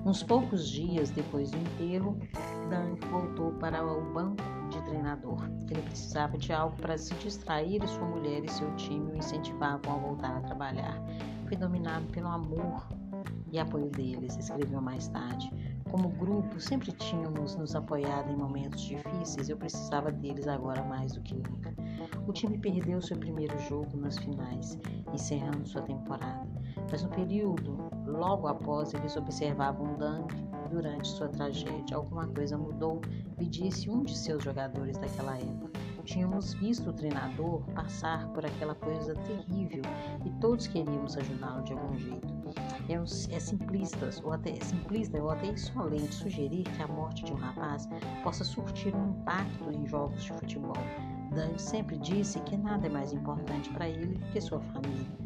Uns 0.04 0.24
poucos 0.24 0.68
dias 0.68 1.12
depois 1.12 1.52
do 1.52 1.58
enterro, 1.58 2.18
Dan 2.70 2.96
voltou 3.10 3.52
para 3.54 3.84
o 3.86 4.14
banco 4.14 4.44
de 4.70 4.82
treinador. 4.84 5.50
Ele 5.70 5.82
precisava 5.82 6.38
de 6.38 6.52
algo 6.52 6.76
para 6.78 6.98
se 6.98 7.14
distrair 7.16 7.84
e 7.84 7.88
sua 7.88 8.08
mulher 8.08 8.44
e 8.44 8.50
seu 8.50 8.74
time 8.76 9.12
o 9.12 9.16
incentivavam 9.16 9.96
a 9.96 9.98
voltar 9.98 10.38
a 10.38 10.42
trabalhar. 10.42 11.02
Foi 11.48 11.58
dominado 11.58 12.06
pelo 12.08 12.28
amor 12.28 12.88
e 13.52 13.60
apoio 13.60 13.90
deles, 13.90 14.36
escreveu 14.38 14.82
mais 14.82 15.08
tarde. 15.10 15.52
Como 15.92 16.10
grupo, 16.10 16.60
sempre 16.60 16.92
tínhamos 16.92 17.56
nos 17.56 17.76
apoiado 17.76 18.32
em 18.32 18.36
momentos 18.36 18.82
difíceis, 18.82 19.48
eu 19.48 19.58
precisava 19.58 20.12
deles 20.12 20.48
agora 20.48 20.84
mais 20.84 21.14
do 21.14 21.22
que 21.22 21.36
nunca. 21.36 21.72
O 22.28 22.34
time 22.34 22.58
perdeu 22.58 23.00
seu 23.00 23.16
primeiro 23.16 23.58
jogo 23.60 23.96
nas 23.96 24.18
finais, 24.18 24.80
encerrando 25.14 25.68
sua 25.68 25.84
temporada. 25.84 26.48
Mas 26.90 27.04
no 27.04 27.10
período, 27.10 27.78
logo 28.08 28.48
após, 28.48 28.94
eles 28.94 29.16
observavam 29.16 29.96
Dunk 29.98 30.53
durante 30.74 31.08
sua 31.08 31.30
tragédia. 31.30 31.96
Alguma 31.96 32.28
coisa 32.28 32.58
mudou, 32.58 33.00
me 33.38 33.46
disse 33.46 33.90
um 33.90 34.04
de 34.04 34.18
seus 34.18 34.44
jogadores 34.44 34.98
daquela 34.98 35.38
época. 35.38 35.72
Tínhamos 36.04 36.54
visto 36.56 36.90
o 36.90 36.94
treinador 36.94 37.62
passar 37.74 38.28
por 38.34 38.46
aquela 38.46 38.76
coisa 38.76 39.16
terrível 39.16 39.82
e 40.26 40.30
todos 40.42 40.68
queríamos 40.68 41.16
ajudá-lo 41.16 41.64
de 41.64 41.72
algum 41.72 41.98
jeito. 41.98 42.28
É, 42.90 43.00
um, 43.00 43.04
é 43.04 43.40
simplista, 43.40 44.10
ou 44.24 44.34
até, 44.34 44.52
é 44.52 44.60
simplista 44.60 45.22
ou 45.22 45.30
até 45.30 45.48
insolente 45.48 46.14
sugerir 46.14 46.64
que 46.64 46.84
a 46.84 46.88
morte 46.88 47.24
de 47.24 47.32
um 47.32 47.38
rapaz 47.38 47.88
possa 48.22 48.44
surtir 48.44 48.94
um 48.94 49.12
impacto 49.12 49.72
em 49.72 49.88
jogos 49.88 50.24
de 50.24 50.34
futebol. 50.34 50.74
Dante 51.34 51.62
sempre 51.62 51.98
disse 51.98 52.40
que 52.42 52.58
nada 52.58 52.86
é 52.86 52.90
mais 52.90 53.14
importante 53.14 53.70
para 53.70 53.88
ele 53.88 54.20
que 54.34 54.42
sua 54.42 54.60
família. 54.60 55.23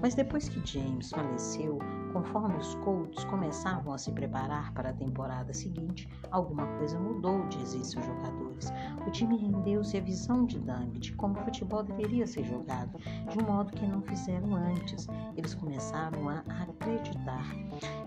Mas 0.00 0.14
depois 0.14 0.48
que 0.48 0.60
James 0.64 1.10
faleceu, 1.10 1.78
conforme 2.12 2.56
os 2.56 2.74
Colts 2.76 3.24
começavam 3.24 3.92
a 3.92 3.98
se 3.98 4.12
preparar 4.12 4.72
para 4.72 4.90
a 4.90 4.92
temporada 4.92 5.52
seguinte, 5.52 6.08
alguma 6.30 6.66
coisa 6.78 6.98
mudou, 6.98 7.46
dizem 7.48 7.82
seus 7.82 8.04
jogadores. 8.04 8.72
O 9.06 9.10
time 9.10 9.36
rendeu-se 9.36 9.96
à 9.96 10.00
visão 10.00 10.44
de 10.44 10.58
Dang 10.58 10.98
de 10.98 11.12
como 11.12 11.38
o 11.38 11.44
futebol 11.44 11.82
deveria 11.82 12.26
ser 12.26 12.44
jogado, 12.44 12.98
de 13.30 13.38
um 13.38 13.46
modo 13.46 13.72
que 13.72 13.86
não 13.86 14.02
fizeram 14.02 14.54
antes. 14.54 15.06
Eles 15.36 15.54
começaram 15.54 16.28
a 16.28 16.38
acreditar. 16.62 17.44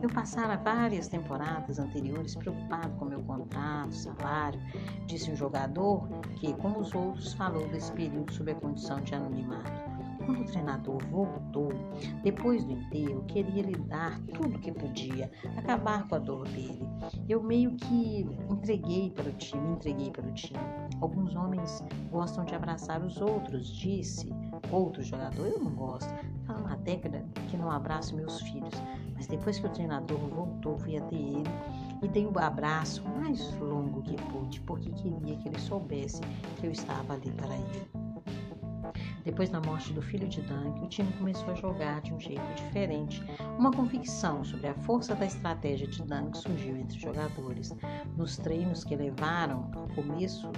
Eu 0.02 0.10
passara 0.10 0.58
várias 0.58 1.08
temporadas 1.08 1.80
anteriores 1.80 2.36
preocupado 2.36 2.96
com 2.98 3.06
meu 3.06 3.22
contrato, 3.24 3.94
salário, 3.94 4.60
disse 5.06 5.32
um 5.32 5.36
jogador 5.36 6.08
que, 6.36 6.54
como 6.54 6.80
os 6.80 6.94
outros, 6.94 7.34
falou 7.34 7.68
desse 7.70 7.92
período 7.92 8.32
sob 8.34 8.52
a 8.52 8.56
condição 8.56 9.02
de 9.02 9.16
anonimato. 9.16 9.89
Quando 10.30 10.42
o 10.42 10.46
treinador 10.46 11.04
voltou, 11.08 11.70
depois 12.22 12.64
do 12.64 12.74
enterro, 12.74 13.24
queria 13.24 13.64
lhe 13.64 13.76
dar 13.76 14.20
tudo 14.36 14.58
o 14.58 14.60
que 14.60 14.72
podia, 14.72 15.32
acabar 15.58 16.08
com 16.08 16.14
a 16.14 16.20
dor 16.20 16.48
dele. 16.50 16.88
Eu 17.28 17.42
meio 17.42 17.76
que 17.76 18.30
entreguei 18.48 19.10
para 19.10 19.28
o 19.28 19.34
time, 19.34 19.72
entreguei 19.72 20.12
para 20.12 20.28
o 20.28 20.32
time. 20.32 20.60
Alguns 21.02 21.36
homens 21.36 21.84
gostam 22.12 22.46
de 22.46 22.54
abraçar 22.54 23.04
os 23.04 23.20
outros, 23.20 23.76
disse 23.76 24.32
outro 24.72 25.02
jogador. 25.02 25.48
Eu 25.48 25.60
não 25.62 25.72
gosto. 25.72 26.14
Fala 26.46 26.60
uma 26.60 26.78
década 26.78 27.26
que 27.50 27.58
não 27.58 27.72
abraço 27.72 28.16
meus 28.16 28.40
filhos. 28.42 28.76
Mas 29.16 29.26
depois 29.26 29.58
que 29.58 29.66
o 29.66 29.70
treinador 29.72 30.20
voltou, 30.20 30.78
fui 30.78 30.96
até 30.96 31.16
ele 31.16 31.50
e 32.04 32.08
dei 32.08 32.28
o 32.28 32.32
um 32.32 32.38
abraço 32.38 33.04
mais 33.18 33.52
longo 33.58 34.04
que 34.04 34.16
pude, 34.32 34.62
porque 34.62 34.92
queria 34.92 35.38
que 35.38 35.50
ele 35.50 35.60
soubesse 35.60 36.22
que 36.58 36.68
eu 36.68 36.72
estava 36.72 37.14
ali 37.14 37.32
para 37.32 37.56
ele. 37.56 37.99
Depois 39.24 39.50
da 39.50 39.60
morte 39.60 39.94
do 39.94 40.02
filho 40.02 40.28
de 40.28 40.42
Dunk, 40.42 40.82
o 40.82 40.88
time 40.88 41.12
começou 41.14 41.52
a 41.52 41.56
jogar 41.56 42.02
de 42.02 42.14
um 42.14 42.20
jeito 42.20 42.54
diferente. 42.56 43.24
Uma 43.58 43.72
convicção 43.72 44.44
sobre 44.44 44.68
a 44.68 44.74
força 44.74 45.16
da 45.16 45.26
estratégia 45.26 45.88
de 45.88 46.02
Dunk 46.04 46.38
surgiu 46.38 46.78
entre 46.78 46.98
os 46.98 47.02
jogadores. 47.02 47.76
Nos 48.16 48.38
treinos 48.38 48.84
que 48.84 48.96
levaram 48.96 49.70
ao 49.76 49.88
começo 49.90 50.52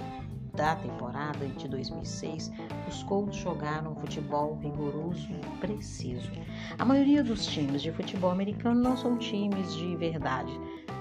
da 0.54 0.76
temporada 0.76 1.46
de 1.46 1.66
2006, 1.66 2.52
os 2.86 3.02
Colts 3.04 3.36
jogaram 3.36 3.96
futebol 3.96 4.58
rigoroso 4.58 5.28
e 5.32 5.58
preciso. 5.58 6.30
A 6.78 6.84
maioria 6.84 7.24
dos 7.24 7.46
times 7.46 7.82
de 7.82 7.90
futebol 7.90 8.30
americano 8.30 8.80
não 8.80 8.96
são 8.96 9.16
times 9.16 9.74
de 9.74 9.96
verdade, 9.96 10.52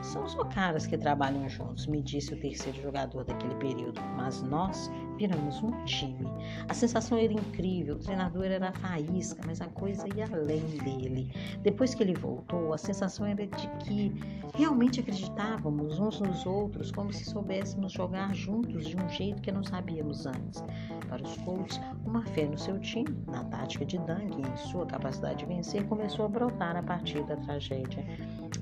são 0.02 0.28
só 0.28 0.44
caras 0.46 0.88
que 0.88 0.98
trabalham 0.98 1.48
juntos, 1.48 1.86
me 1.86 2.02
disse 2.02 2.34
o 2.34 2.40
terceiro 2.40 2.82
jogador 2.82 3.24
daquele 3.24 3.56
período. 3.56 4.02
Mas 4.16 4.42
nós 4.42 4.90
viramos 5.22 5.62
um 5.62 5.72
time. 5.86 6.28
A 6.68 6.74
sensação 6.74 7.16
era 7.16 7.32
incrível, 7.32 7.96
o 7.96 8.00
treinador 8.00 8.46
era 8.46 8.72
faísca, 8.74 9.40
mas 9.46 9.62
a 9.62 9.68
coisa 9.68 10.08
ia 10.16 10.26
além 10.34 10.62
dele. 10.84 11.32
Depois 11.62 11.94
que 11.94 12.02
ele 12.02 12.16
voltou, 12.16 12.74
a 12.74 12.78
sensação 12.78 13.28
era 13.28 13.46
de 13.46 13.68
que 13.84 14.12
realmente 14.56 15.00
acreditávamos 15.00 16.00
uns 16.00 16.20
nos 16.20 16.46
outros, 16.48 16.92
como 16.92 17.14
se 17.14 17.26
soubéssemos 17.26 17.92
jogar 17.92 18.34
juntos 18.34 18.88
de 18.88 18.98
um 18.98 19.08
jeito 19.10 19.44
que 19.44 19.52
não 19.52 19.64
sabíamos 19.64 20.26
antes. 20.26 20.64
Para 21.08 21.22
os 21.22 21.38
Colts, 21.38 21.80
uma 22.04 22.26
fé 22.26 22.46
no 22.46 22.58
seu 22.58 22.80
time, 22.80 23.24
na 23.28 23.44
tática 23.44 23.86
de 23.86 24.00
Dang 24.00 24.26
e 24.26 24.42
em 24.42 24.58
sua 24.58 24.88
capacidade 24.88 25.40
de 25.40 25.46
vencer 25.46 25.86
começou 25.86 26.26
a 26.26 26.30
brotar 26.30 26.76
a 26.76 26.82
partir 26.82 27.24
da 27.26 27.36
tragédia. 27.36 28.04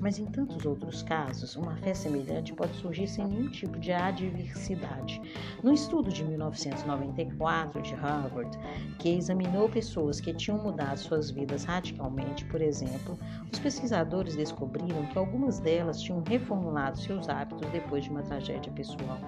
Mas 0.00 0.18
em 0.18 0.24
tantos 0.24 0.64
outros 0.64 1.02
casos, 1.02 1.56
uma 1.56 1.76
fé 1.76 1.92
semelhante 1.92 2.54
pode 2.54 2.74
surgir 2.76 3.06
sem 3.06 3.26
nenhum 3.26 3.50
tipo 3.50 3.78
de 3.78 3.92
adversidade. 3.92 5.20
No 5.62 5.74
estudo 5.74 6.10
de 6.10 6.24
1994 6.24 7.82
de 7.82 7.94
Harvard, 7.94 8.58
que 8.98 9.10
examinou 9.10 9.68
pessoas 9.68 10.18
que 10.18 10.32
tinham 10.32 10.56
mudado 10.56 10.98
suas 10.98 11.30
vidas 11.30 11.64
radicalmente, 11.64 12.46
por 12.46 12.62
exemplo, 12.62 13.18
os 13.52 13.58
pesquisadores 13.58 14.34
descobriram 14.34 15.04
que 15.06 15.18
algumas 15.18 15.58
delas 15.58 16.00
tinham 16.00 16.22
reformulado 16.26 16.98
seus 16.98 17.28
hábitos 17.28 17.68
depois 17.70 18.04
de 18.04 18.10
uma 18.10 18.22
tragédia 18.22 18.72
pessoal, 18.72 19.20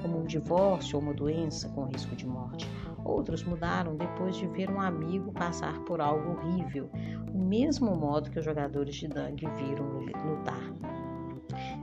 como 0.00 0.20
um 0.20 0.24
divórcio 0.24 0.96
ou 0.96 1.02
uma 1.02 1.12
doença 1.12 1.68
com 1.70 1.84
risco 1.86 2.14
de 2.14 2.26
morte. 2.26 2.68
Outros 3.04 3.42
mudaram 3.42 3.96
depois 3.96 4.36
de 4.36 4.46
ver 4.46 4.70
um 4.70 4.80
amigo 4.80 5.32
passar 5.32 5.80
por 5.80 6.00
algo 6.00 6.32
horrível, 6.32 6.90
o 7.32 7.38
mesmo 7.38 7.94
modo 7.96 8.30
que 8.30 8.38
os 8.38 8.44
jogadores 8.44 8.94
de 8.94 9.08
Dang 9.08 9.36
viram 9.56 9.84
lutar. 10.24 10.72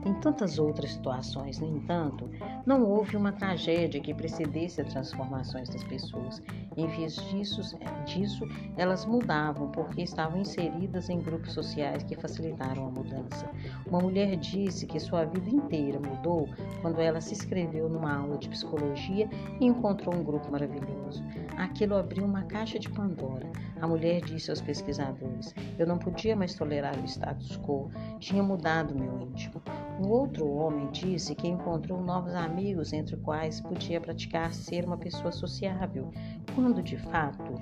Em 0.04 0.14
tantas 0.14 0.58
outras 0.58 0.92
situações, 0.92 1.58
no 1.60 1.68
entanto, 1.68 2.28
não 2.66 2.84
houve 2.84 3.16
uma 3.16 3.32
tragédia 3.32 4.00
que 4.00 4.14
precedesse 4.14 4.80
as 4.80 4.92
transformações 4.92 5.68
das 5.68 5.84
pessoas. 5.84 6.42
Em 6.76 6.86
vez 6.86 7.16
disso, 7.30 7.60
disso, 8.04 8.46
elas 8.76 9.04
mudavam 9.04 9.70
porque 9.70 10.02
estavam 10.02 10.40
inseridas 10.40 11.08
em 11.08 11.18
grupos 11.18 11.52
sociais 11.52 12.02
que 12.02 12.16
facilitaram 12.16 12.86
a 12.86 12.90
mudança. 12.90 13.50
Uma 13.86 14.00
mulher 14.00 14.36
disse 14.36 14.86
que 14.86 14.98
sua 15.00 15.24
vida 15.24 15.48
inteira 15.48 15.98
mudou 15.98 16.48
quando 16.80 17.00
ela 17.00 17.20
se 17.20 17.34
inscreveu 17.34 17.88
numa 17.88 18.14
aula 18.14 18.38
de 18.38 18.48
psicologia 18.48 19.28
e 19.60 19.66
encontrou 19.66 20.14
um 20.14 20.22
grupo 20.22 20.50
maravilhoso. 20.50 21.22
Aquilo 21.60 21.94
abriu 21.94 22.24
uma 22.24 22.44
caixa 22.44 22.78
de 22.78 22.88
Pandora. 22.88 23.46
A 23.82 23.86
mulher 23.86 24.22
disse 24.22 24.48
aos 24.48 24.62
pesquisadores: 24.62 25.54
Eu 25.78 25.86
não 25.86 25.98
podia 25.98 26.34
mais 26.34 26.54
tolerar 26.54 26.98
o 26.98 27.04
status 27.04 27.58
quo, 27.58 27.90
tinha 28.18 28.42
mudado 28.42 28.98
meu 28.98 29.20
íntimo. 29.20 29.60
O 30.02 30.08
outro 30.08 30.50
homem 30.50 30.90
disse 30.90 31.34
que 31.34 31.46
encontrou 31.46 32.02
novos 32.02 32.34
amigos 32.34 32.94
entre 32.94 33.14
os 33.14 33.20
quais 33.20 33.60
podia 33.60 34.00
praticar 34.00 34.54
ser 34.54 34.86
uma 34.86 34.96
pessoa 34.96 35.30
sociável, 35.30 36.10
quando 36.54 36.82
de 36.82 36.96
fato 36.96 37.52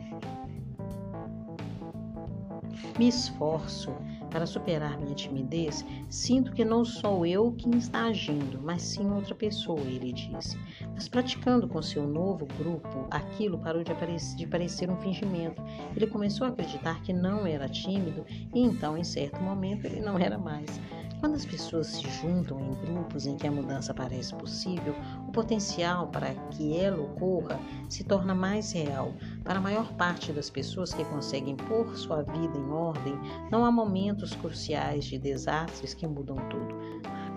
me 2.96 3.08
esforço 3.08 3.92
para 4.28 4.46
superar 4.46 4.98
minha 4.98 5.14
timidez, 5.14 5.84
sinto 6.08 6.52
que 6.52 6.64
não 6.64 6.84
sou 6.84 7.24
eu 7.26 7.52
quem 7.56 7.76
está 7.76 8.04
agindo, 8.04 8.60
mas 8.62 8.82
sim 8.82 9.10
outra 9.10 9.34
pessoa, 9.34 9.80
ele 9.80 10.12
disse. 10.12 10.58
Mas 10.94 11.08
praticando 11.08 11.68
com 11.68 11.80
seu 11.82 12.06
novo 12.06 12.46
grupo, 12.58 13.06
aquilo 13.10 13.58
parou 13.58 13.82
de, 13.82 13.92
de 14.36 14.46
parecer 14.46 14.90
um 14.90 14.96
fingimento. 14.96 15.62
Ele 15.94 16.06
começou 16.06 16.46
a 16.46 16.50
acreditar 16.50 17.02
que 17.02 17.12
não 17.12 17.46
era 17.46 17.68
tímido 17.68 18.24
e 18.54 18.60
então, 18.60 18.96
em 18.96 19.04
certo 19.04 19.40
momento, 19.40 19.86
ele 19.86 20.00
não 20.00 20.18
era 20.18 20.38
mais. 20.38 20.80
Quando 21.20 21.34
as 21.34 21.44
pessoas 21.44 21.88
se 21.88 22.08
juntam 22.08 22.60
em 22.60 22.74
grupos 22.74 23.26
em 23.26 23.36
que 23.36 23.46
a 23.46 23.50
mudança 23.50 23.92
parece 23.92 24.32
possível, 24.36 24.94
o 25.26 25.32
potencial 25.32 26.06
para 26.08 26.32
que 26.50 26.76
ela 26.76 27.02
ocorra 27.02 27.58
se 27.88 28.04
torna 28.04 28.34
mais 28.34 28.70
real. 28.72 29.12
Para 29.42 29.58
a 29.58 29.62
maior 29.62 29.92
parte 29.94 30.32
das 30.32 30.48
pessoas 30.48 30.94
que 30.94 31.04
conseguem 31.04 31.56
pôr 31.56 31.96
sua 31.96 32.22
vida 32.22 32.56
em 32.56 32.70
ordem, 32.70 33.18
não 33.50 33.64
há 33.64 33.70
momentos 33.72 34.32
cruciais 34.34 35.06
de 35.06 35.18
desastres 35.18 35.92
que 35.92 36.06
mudam 36.06 36.36
tudo. 36.48 36.74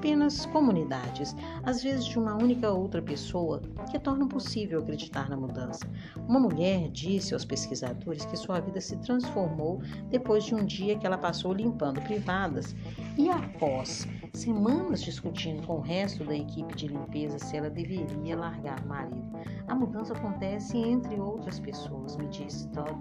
Apenas 0.01 0.47
comunidades, 0.47 1.35
às 1.61 1.83
vezes 1.83 2.05
de 2.05 2.17
uma 2.17 2.33
única 2.33 2.71
outra 2.71 2.99
pessoa, 3.03 3.61
que 3.91 3.99
tornam 3.99 4.27
possível 4.27 4.79
acreditar 4.79 5.29
na 5.29 5.37
mudança. 5.37 5.87
Uma 6.27 6.39
mulher 6.39 6.89
disse 6.89 7.35
aos 7.35 7.45
pesquisadores 7.45 8.25
que 8.25 8.35
sua 8.35 8.59
vida 8.59 8.81
se 8.81 8.97
transformou 8.97 9.79
depois 10.09 10.43
de 10.43 10.55
um 10.55 10.65
dia 10.65 10.97
que 10.97 11.05
ela 11.05 11.19
passou 11.19 11.53
limpando 11.53 12.01
privadas 12.01 12.75
e 13.15 13.29
após 13.29 14.07
semanas 14.33 15.03
discutindo 15.03 15.67
com 15.67 15.75
o 15.75 15.81
resto 15.81 16.23
da 16.23 16.35
equipe 16.35 16.75
de 16.75 16.87
limpeza 16.87 17.37
se 17.37 17.55
ela 17.55 17.69
deveria 17.69 18.35
largar 18.35 18.83
o 18.83 18.87
marido. 18.87 19.29
A 19.67 19.75
mudança 19.75 20.13
acontece 20.13 20.79
entre 20.79 21.19
outras 21.19 21.59
pessoas, 21.59 22.17
me 22.17 22.27
disse 22.27 22.67
Todd 22.69 22.97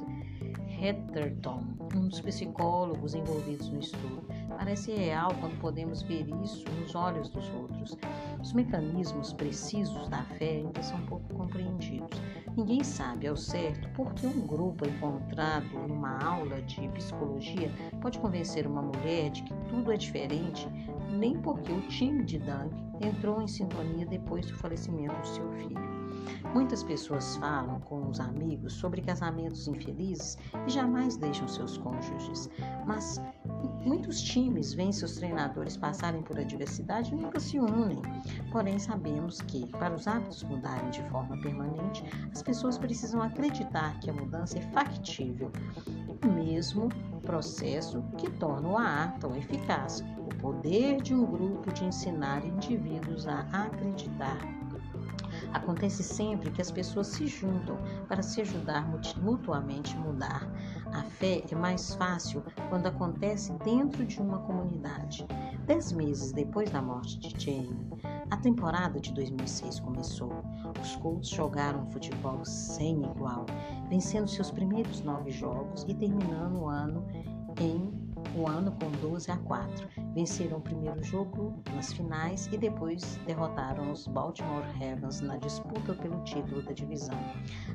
Hetterton, 0.81 1.63
um 1.95 2.09
dos 2.09 2.21
psicólogos 2.23 3.15
envolvidos 3.15 3.69
no 3.69 3.81
estudo. 3.81 4.23
Parece 4.49 4.93
real 4.93 5.31
quando 5.39 5.61
podemos 5.61 6.01
ver 6.03 6.27
isso 6.43 6.65
nos 6.81 6.95
olhos 6.95 7.29
dos 7.29 7.47
outros. 7.51 7.99
Os 8.41 8.55
mecanismos 8.55 9.35
precisos 9.35 10.09
da 10.09 10.23
fé 10.23 10.57
ainda 10.57 10.83
são 10.83 10.99
pouco 11.03 11.35
compreendidos. 11.35 12.21
Ninguém 12.57 12.83
sabe 12.83 13.27
ao 13.27 13.37
certo 13.37 13.89
por 13.91 14.15
que 14.15 14.27
um 14.27 14.47
grupo 14.47 14.87
encontrado 14.87 15.69
numa 15.87 16.19
aula 16.25 16.63
de 16.63 16.89
psicologia 16.89 17.71
pode 18.01 18.19
convencer 18.19 18.67
uma 18.67 18.81
mulher 18.81 19.31
de 19.31 19.43
que 19.43 19.55
tudo 19.69 19.93
é 19.93 19.97
diferente, 19.99 20.67
nem 21.11 21.39
porque 21.41 21.71
o 21.71 21.81
time 21.83 22.25
de 22.25 22.39
Dunk 22.39 22.75
entrou 23.05 23.43
em 23.43 23.49
sintonia 23.49 24.07
depois 24.07 24.47
do 24.47 24.57
falecimento 24.57 25.15
do 25.21 25.27
seu 25.27 25.53
filho. 25.53 25.90
Muitas 26.55 26.83
pessoas 26.83 27.37
falam 27.37 27.81
com 27.81 28.09
os 28.09 28.21
amigos 28.21 28.73
sobre 28.75 29.01
casamentos 29.01 29.69
infelizes 29.69 30.37
e 30.67 30.71
jamais 30.71 31.17
deixam 31.17 31.47
seus 31.47 31.79
cônjuges, 31.79 32.51
mas 32.87 33.21
muitos 33.85 34.21
times 34.21 34.75
veem 34.75 34.93
seus 34.93 35.17
treinadores 35.17 35.77
passarem 35.77 36.23
por 36.23 36.39
adversidade 36.39 37.13
e 37.13 37.17
nunca 37.17 37.39
se 37.41 37.59
unem. 37.59 38.03
Porém, 38.51 38.79
sabemos 38.79 39.41
que, 39.41 39.67
para 39.67 39.95
os 39.95 40.07
hábitos 40.07 40.43
mudarem 40.43 40.91
de 40.91 41.03
forma 41.11 41.37
permanente, 41.41 42.05
as 42.33 42.43
pessoas 42.43 42.77
precisam 42.79 43.23
acreditar 43.23 43.99
que 44.01 44.11
a 44.11 44.13
mudança 44.13 44.59
é 44.59 44.63
factível, 44.73 45.51
mesmo 46.27 46.89
processo 47.21 48.03
que 48.19 48.31
torna-a 48.33 49.09
tão 49.21 49.37
eficaz. 49.37 50.03
O 50.19 50.35
poder 50.41 51.01
de 51.01 51.15
um 51.15 51.25
grupo 51.25 51.73
de 51.73 51.85
ensinar 51.85 52.45
indivíduos 52.45 53.27
a 53.27 53.41
acreditar 53.53 54.60
Acontece 55.53 56.03
sempre 56.03 56.51
que 56.51 56.61
as 56.61 56.71
pessoas 56.71 57.09
se 57.09 57.27
juntam 57.27 57.77
para 58.09 58.23
se 58.23 58.41
ajudar 58.41 58.89
mutuamente 59.19 59.97
a 59.97 60.01
mudar. 60.01 60.49
A 60.93 61.03
fé 61.03 61.43
é 61.51 61.55
mais 61.55 61.95
fácil 61.95 62.43
quando 62.69 62.87
acontece 62.87 63.53
dentro 63.65 64.05
de 64.05 64.21
uma 64.21 64.39
comunidade. 64.41 65.27
Dez 65.67 65.93
meses 65.93 66.33
depois 66.33 66.71
da 66.71 66.83
morte 66.83 67.19
de 67.19 67.45
Jane, 67.45 67.89
a 68.31 68.37
temporada 68.37 69.01
de 69.01 69.13
2006 69.13 69.81
começou. 69.81 70.33
Os 70.81 70.97
Colts 70.97 71.29
jogaram 71.29 71.87
futebol 71.87 72.45
sem 72.45 73.03
igual, 73.05 73.45
vencendo 73.89 74.29
seus 74.29 74.51
primeiros 74.51 75.03
nove 75.03 75.31
jogos 75.31 75.85
e 75.89 75.95
terminando 75.95 76.61
o 76.61 76.69
ano 76.69 77.07
em 77.61 78.00
o 78.35 78.47
ano 78.47 78.73
com 78.73 78.91
12 79.01 79.31
a 79.31 79.37
4. 79.37 79.89
Venceram 80.15 80.59
o 80.59 80.61
primeiro 80.61 81.03
jogo 81.03 81.55
nas 81.75 81.93
finais 81.93 82.49
e 82.53 82.59
depois 82.59 83.19
derrotaram 83.27 83.91
os 83.91 84.07
Baltimore 84.07 84.65
Ravens 84.79 85.21
na 85.21 85.37
disputa 85.37 85.95
pelo 85.95 86.23
título 86.25 86.63
da 86.63 86.73
divisão. 86.73 87.19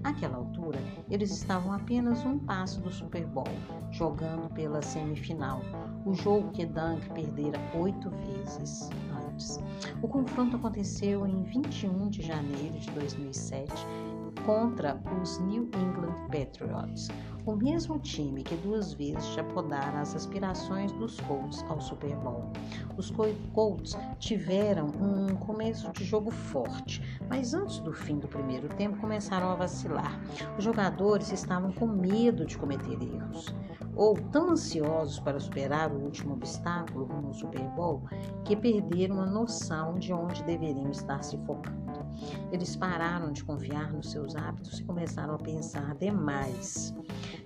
Àquela 0.03 0.37
altura, 0.37 0.79
eles 1.09 1.31
estavam 1.31 1.71
apenas 1.73 2.25
um 2.25 2.39
passo 2.39 2.81
do 2.81 2.91
Super 2.91 3.25
Bowl, 3.27 3.43
jogando 3.91 4.49
pela 4.53 4.81
semifinal, 4.81 5.61
o 6.05 6.13
jogo 6.13 6.51
que 6.51 6.65
Dunk 6.65 7.09
perdera 7.11 7.59
oito 7.75 8.09
vezes 8.09 8.89
antes. 9.27 9.59
O 10.01 10.07
confronto 10.07 10.55
aconteceu 10.55 11.25
em 11.25 11.43
21 11.43 12.09
de 12.09 12.21
janeiro 12.21 12.77
de 12.79 12.91
2007 12.91 13.73
contra 14.45 15.01
os 15.21 15.39
New 15.39 15.63
England 15.73 16.27
Patriots, 16.27 17.09
o 17.45 17.55
mesmo 17.55 17.99
time 17.99 18.43
que 18.43 18.55
duas 18.55 18.93
vezes 18.93 19.27
já 19.33 19.43
podaram 19.43 19.99
as 19.99 20.15
aspirações 20.15 20.91
dos 20.93 21.19
Colts 21.21 21.63
ao 21.69 21.79
Super 21.79 22.15
Bowl. 22.17 22.51
Os 22.97 23.13
Colts 23.53 23.95
tiveram 24.19 24.87
um 24.87 25.35
começo 25.35 25.91
de 25.93 26.03
jogo 26.03 26.31
forte, 26.31 27.01
mas 27.29 27.53
antes 27.53 27.79
do 27.79 27.93
fim 27.93 28.17
do 28.17 28.27
primeiro 28.27 28.67
tempo 28.69 28.97
começaram 28.97 29.49
a 29.49 29.55
vacilar. 29.55 30.19
Os 30.57 30.63
jogadores 30.63 31.31
estavam 31.31 31.71
com 31.71 31.85
medo 31.85 32.45
de 32.45 32.57
cometer 32.57 32.97
erros 33.01 33.53
ou 33.95 34.15
tão 34.15 34.49
ansiosos 34.49 35.19
para 35.19 35.39
superar 35.39 35.91
o 35.91 36.03
último 36.03 36.33
obstáculo 36.33 37.07
no 37.21 37.33
Super 37.33 37.63
Bowl 37.75 38.03
que 38.43 38.55
perderam 38.55 39.21
a 39.21 39.25
noção 39.25 39.95
de 39.95 40.11
onde 40.11 40.43
deveriam 40.43 40.89
estar 40.89 41.23
se 41.23 41.37
focando. 41.45 41.85
Eles 42.51 42.75
pararam 42.75 43.31
de 43.31 43.43
confiar 43.43 43.91
nos 43.91 44.11
seus 44.11 44.35
hábitos 44.35 44.79
e 44.79 44.83
começaram 44.83 45.35
a 45.35 45.37
pensar 45.37 45.95
demais. 45.95 46.93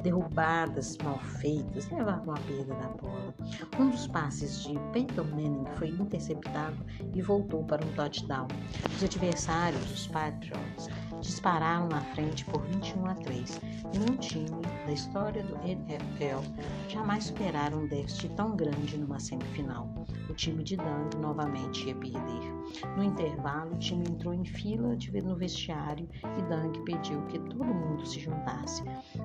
Derrubadas 0.02 0.98
mal 1.04 1.20
feitas 1.20 1.90
levavam 1.90 2.34
à 2.34 2.40
perda 2.40 2.74
da 2.76 2.88
bola. 2.88 3.34
Um 3.80 3.90
dos 3.90 4.08
passes 4.08 4.64
de 4.64 4.80
Peyton 4.94 5.26
Manning 5.26 5.66
foi 5.76 5.90
interceptado 5.90 6.78
e 7.14 7.22
voltou 7.22 7.64
para 7.66 7.86
um 7.86 7.92
touchdown. 7.94 8.48
Os 8.96 9.04
adversários, 9.04 9.92
os 9.92 10.08
Patriots, 10.08 10.88
dispararam 11.20 11.88
na 11.90 12.02
frente 12.02 12.46
por 12.46 12.62
21 12.68 13.06
a 13.08 13.16
3. 13.16 13.62
Nenhum 13.94 14.18
time 14.18 14.62
da 14.86 14.92
história 14.94 15.44
do 15.44 15.56
NFL 15.68 16.44
jamais 16.88 17.26
superaram 17.26 17.80
um 17.80 17.88
déficit 17.88 18.30
tão 18.36 18.56
grande 18.56 18.98
numa 18.98 19.20
semifinal. 19.20 19.94
O 20.30 20.34
time 20.34 20.64
de 20.64 20.78
Dang 20.78 21.18
novamente 21.18 21.88
ia 21.88 21.96
perder. 21.96 22.60
No 22.96 23.04
intervalo, 23.04 23.74
o 23.74 23.80
time 23.80 24.04
entrou 24.08 24.34
em 24.34 24.46
fila 24.46 24.96
no 25.24 25.36
vestiário 25.36 26.08
e 26.24 26.42
Dang 26.44 26.80
pediu 26.84 27.22
que 27.24 27.40
todo 27.40 27.66
mundo 27.66 28.06
se 28.06 28.20
juntasse. 28.20 28.84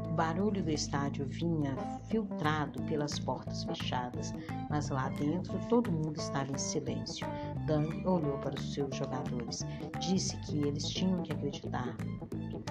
O 0.09 0.13
barulho 0.15 0.63
do 0.63 0.71
estádio 0.71 1.27
vinha 1.27 1.77
filtrado 2.09 2.83
pelas 2.85 3.19
portas 3.19 3.65
fechadas, 3.65 4.33
mas 4.71 4.89
lá 4.89 5.11
dentro 5.11 5.59
todo 5.69 5.93
mundo 5.93 6.17
estava 6.17 6.51
em 6.51 6.59
silêncio. 6.59 7.27
Dang 7.67 8.07
olhou 8.07 8.39
para 8.39 8.55
os 8.55 8.73
seus 8.73 8.97
jogadores. 8.97 9.65
Disse 10.01 10.37
que 10.39 10.59
eles 10.59 10.89
tinham 10.89 11.23
que 11.23 11.33
acreditar. 11.33 11.97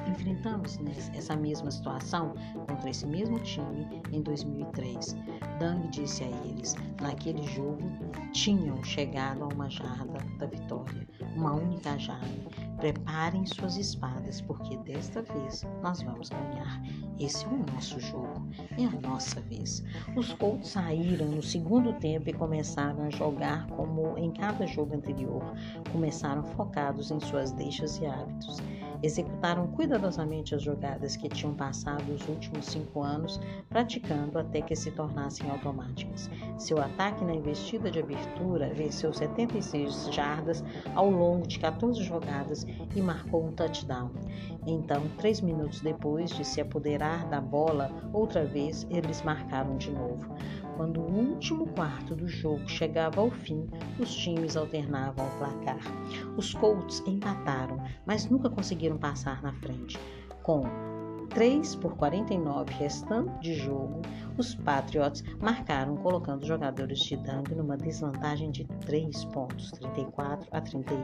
Enfrentamos 0.09 0.79
essa 1.13 1.35
mesma 1.35 1.71
situação 1.71 2.33
contra 2.67 2.89
esse 2.89 3.05
mesmo 3.05 3.39
time 3.39 3.87
em 4.11 4.21
2003. 4.21 5.15
Dang 5.59 5.87
disse 5.89 6.23
a 6.23 6.27
eles: 6.45 6.75
naquele 7.01 7.43
jogo 7.43 7.83
tinham 8.31 8.83
chegado 8.83 9.43
a 9.43 9.47
uma 9.47 9.69
jarda 9.69 10.19
da 10.38 10.45
vitória, 10.45 11.07
uma 11.36 11.53
única 11.53 11.97
jarda. 11.97 12.27
Preparem 12.77 13.45
suas 13.45 13.77
espadas, 13.77 14.41
porque 14.41 14.75
desta 14.77 15.21
vez 15.21 15.65
nós 15.81 16.01
vamos 16.01 16.29
ganhar. 16.29 16.81
Esse 17.19 17.45
é 17.45 17.47
o 17.47 17.65
nosso 17.73 17.99
jogo, 17.99 18.47
é 18.77 18.86
a 18.86 19.01
nossa 19.01 19.39
vez. 19.41 19.83
Os 20.15 20.33
Colts 20.33 20.69
saíram 20.69 21.27
no 21.27 21.41
segundo 21.41 21.93
tempo 21.93 22.29
e 22.29 22.33
começaram 22.33 23.03
a 23.03 23.09
jogar 23.09 23.67
como 23.67 24.17
em 24.17 24.31
cada 24.31 24.65
jogo 24.67 24.95
anterior. 24.95 25.43
Começaram 25.91 26.43
focados 26.43 27.12
em 27.12 27.19
suas 27.19 27.51
deixas 27.51 27.97
e 27.99 28.05
hábitos. 28.05 28.57
Executaram 29.03 29.67
cuidadosamente 29.67 30.55
as 30.55 30.63
jogadas 30.63 31.17
que 31.17 31.27
tinham 31.27 31.53
passado 31.53 32.09
os 32.13 32.25
últimos 32.29 32.67
cinco 32.67 33.03
anos 33.03 33.37
praticando 33.67 34.39
até 34.39 34.61
que 34.61 34.77
se 34.77 34.91
tornassem 34.91 35.49
automáticas. 35.49 36.29
Seu 36.57 36.81
ataque 36.81 37.21
na 37.25 37.35
investida 37.35 37.91
de 37.91 37.99
abertura 37.99 38.73
venceu 38.73 39.13
76 39.13 40.07
jardas 40.09 40.63
ao 40.95 41.09
longo 41.09 41.45
de 41.45 41.59
14 41.59 42.01
jogadas 42.01 42.65
e 42.95 43.01
marcou 43.01 43.45
um 43.45 43.51
touchdown. 43.51 44.09
Então, 44.65 45.03
três 45.17 45.41
minutos 45.41 45.81
depois 45.81 46.29
de 46.29 46.45
se 46.45 46.61
apoderar 46.61 47.27
da 47.27 47.41
bola, 47.41 47.91
outra 48.13 48.45
vez 48.45 48.87
eles 48.89 49.21
marcaram 49.21 49.75
de 49.75 49.91
novo. 49.91 50.33
Quando 50.75 51.01
o 51.01 51.12
último 51.12 51.67
quarto 51.67 52.15
do 52.15 52.27
jogo 52.27 52.67
chegava 52.67 53.21
ao 53.21 53.29
fim, 53.29 53.69
os 53.99 54.13
times 54.15 54.57
alternavam 54.57 55.25
o 55.27 55.38
placar. 55.38 55.79
Os 56.36 56.53
Colts 56.53 57.03
empataram, 57.05 57.77
mas 58.05 58.29
nunca 58.29 58.49
conseguiram 58.49 58.97
passar 58.97 59.41
na 59.43 59.53
frente. 59.53 59.99
Com 60.41 60.63
3 61.29 61.75
por 61.75 61.95
49 61.95 62.73
restante 62.73 63.39
de 63.39 63.53
jogo, 63.55 64.01
os 64.37 64.55
Patriots 64.55 65.23
marcaram 65.39 65.95
colocando 65.97 66.41
os 66.41 66.47
jogadores 66.47 66.99
de 66.99 67.15
Dang 67.17 67.53
numa 67.53 67.77
desvantagem 67.77 68.51
de 68.51 68.65
3 68.85 69.25
pontos, 69.25 69.71
34 69.71 70.47
a 70.51 70.61
31. 70.61 70.97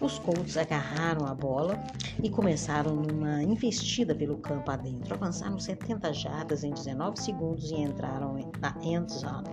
Os 0.00 0.18
Colts 0.18 0.56
agarraram 0.56 1.26
a 1.26 1.34
bola 1.34 1.82
e 2.22 2.30
começaram 2.30 2.94
numa 2.94 3.42
investida 3.42 4.14
pelo 4.14 4.38
campo 4.38 4.70
adentro. 4.70 5.14
Avançaram 5.14 5.58
70 5.58 6.12
jardas 6.12 6.62
em 6.62 6.72
19 6.72 7.20
segundos 7.20 7.70
e 7.70 7.76
entraram 7.76 8.36
na 8.60 8.74
end 8.82 9.12
zone. 9.12 9.48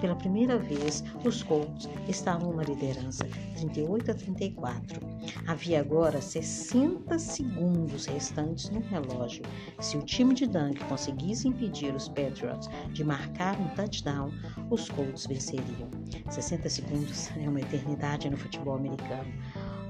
Pela 0.00 0.14
primeira 0.14 0.58
vez, 0.58 1.02
os 1.24 1.42
Colts 1.42 1.88
estavam 2.08 2.50
numa 2.50 2.62
liderança, 2.62 3.26
38 3.56 4.10
a 4.10 4.14
34. 4.14 5.00
Havia 5.46 5.80
agora 5.80 6.20
60 6.20 7.18
segundos 7.18 8.06
restantes 8.06 8.70
no 8.70 8.80
relógio. 8.80 9.44
Se 9.80 9.96
o 9.96 10.02
time 10.02 10.34
de 10.34 10.46
Dunk 10.46 10.84
conseguisse 10.84 11.48
impedir 11.48 11.94
os 11.94 12.08
Patriots 12.08 12.35
Patriots 12.36 12.68
de 12.92 13.02
marcar 13.02 13.58
um 13.58 13.68
touchdown, 13.68 14.30
os 14.70 14.88
Colts 14.90 15.26
venceriam. 15.26 15.88
60 16.28 16.68
segundos 16.68 17.30
é 17.36 17.48
uma 17.48 17.60
eternidade 17.60 18.28
no 18.28 18.36
futebol 18.36 18.76
americano. 18.76 19.32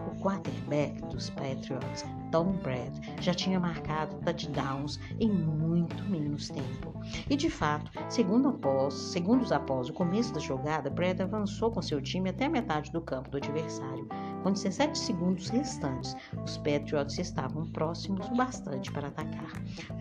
O 0.07 0.21
quarterback 0.21 1.01
dos 1.07 1.31
Patriots, 1.31 2.05
Tom 2.31 2.53
Brady, 2.63 3.01
já 3.21 3.35
tinha 3.35 3.59
marcado 3.59 4.17
touchdowns 4.25 5.01
em 5.19 5.29
muito 5.29 6.05
menos 6.05 6.49
tempo. 6.49 6.95
E 7.29 7.37
de 7.37 7.51
fato, 7.51 7.91
segundo 8.09 8.49
após, 8.49 8.95
segundos 8.95 9.51
após 9.51 9.89
o 9.89 9.93
começo 9.93 10.33
da 10.33 10.39
jogada, 10.39 10.89
Brady 10.89 11.23
avançou 11.23 11.73
com 11.73 11.83
seu 11.83 12.01
time 12.01 12.31
até 12.31 12.47
a 12.47 12.51
metade 12.51 12.93
do 12.93 13.01
campo 13.01 13.31
do 13.31 13.39
adversário. 13.39 14.07
Com 14.47 14.53
17 14.53 14.97
segundos 14.97 15.49
restantes, 15.49 16.17
os 16.45 16.57
Patriots 16.59 17.19
estavam 17.19 17.67
próximos 17.67 18.29
o 18.29 18.37
bastante 18.37 18.93
para 18.93 19.09
atacar, 19.09 19.51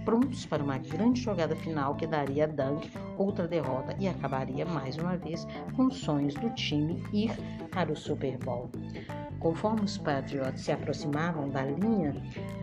prontos 0.05 0.45
para 0.45 0.63
uma 0.63 0.77
grande 0.77 1.19
jogada 1.19 1.55
final 1.55 1.95
que 1.95 2.05
daria 2.05 2.43
a 2.43 2.47
Dunk 2.47 2.91
outra 3.17 3.47
derrota 3.47 3.95
e 3.99 4.07
acabaria 4.07 4.63
mais 4.63 4.97
uma 4.97 5.17
vez 5.17 5.47
com 5.75 5.87
os 5.87 5.97
sonhos 5.97 6.35
do 6.35 6.51
time 6.51 7.03
ir 7.11 7.31
para 7.71 7.91
o 7.91 7.95
Super 7.95 8.37
Bowl. 8.37 8.69
Conforme 9.45 9.81
os 9.83 9.95
Patriots 9.95 10.61
se 10.61 10.71
aproximavam 10.71 11.47
da 11.49 11.63
linha 11.63 12.15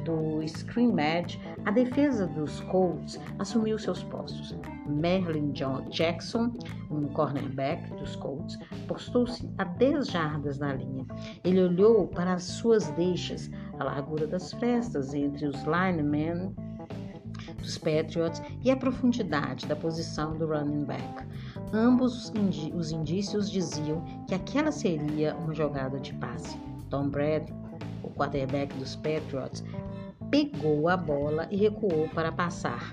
do 0.05 0.43
scrimmage, 0.43 1.41
a 1.65 1.71
defesa 1.71 2.27
dos 2.27 2.59
Colts 2.63 3.21
assumiu 3.39 3.79
seus 3.79 4.03
postos. 4.03 4.53
Merlin 4.85 5.53
John 5.53 5.89
Jackson, 5.91 6.53
um 6.91 7.07
cornerback 7.07 7.89
dos 7.95 8.17
Colts, 8.17 8.59
postou-se 8.89 9.49
a 9.59 9.63
10 9.63 10.09
jardas 10.09 10.59
da 10.59 10.73
linha. 10.73 11.07
Ele 11.45 11.63
olhou 11.63 12.09
para 12.09 12.33
as 12.33 12.43
suas 12.43 12.91
deixas, 12.91 13.49
a 13.79 13.85
largura 13.85 14.27
das 14.27 14.53
frestas 14.53 15.15
entre 15.15 15.47
os 15.47 15.63
linemen 15.63 16.53
dos 17.59 17.79
Patriots 17.79 18.43
e 18.65 18.73
a 18.73 18.77
profundidade 18.77 19.69
da 19.69 19.77
posição 19.77 20.37
do 20.37 20.49
running 20.49 20.85
back. 20.85 21.25
Ambos 21.73 22.33
os 22.75 22.91
indícios 22.91 23.49
diziam 23.49 24.05
que 24.27 24.35
aquela 24.35 24.73
seria 24.73 25.37
uma 25.37 25.55
jogada 25.55 26.01
de 26.01 26.13
passe. 26.15 26.72
Tom 26.93 27.09
Brady, 27.09 27.51
o 28.03 28.11
quarterback 28.11 28.77
dos 28.77 28.97
Patriots, 28.97 29.65
pegou 30.31 30.91
a 30.91 30.97
bola 30.97 31.49
e 31.51 31.57
recuou 31.57 32.07
para 32.11 32.31
passar. 32.31 32.93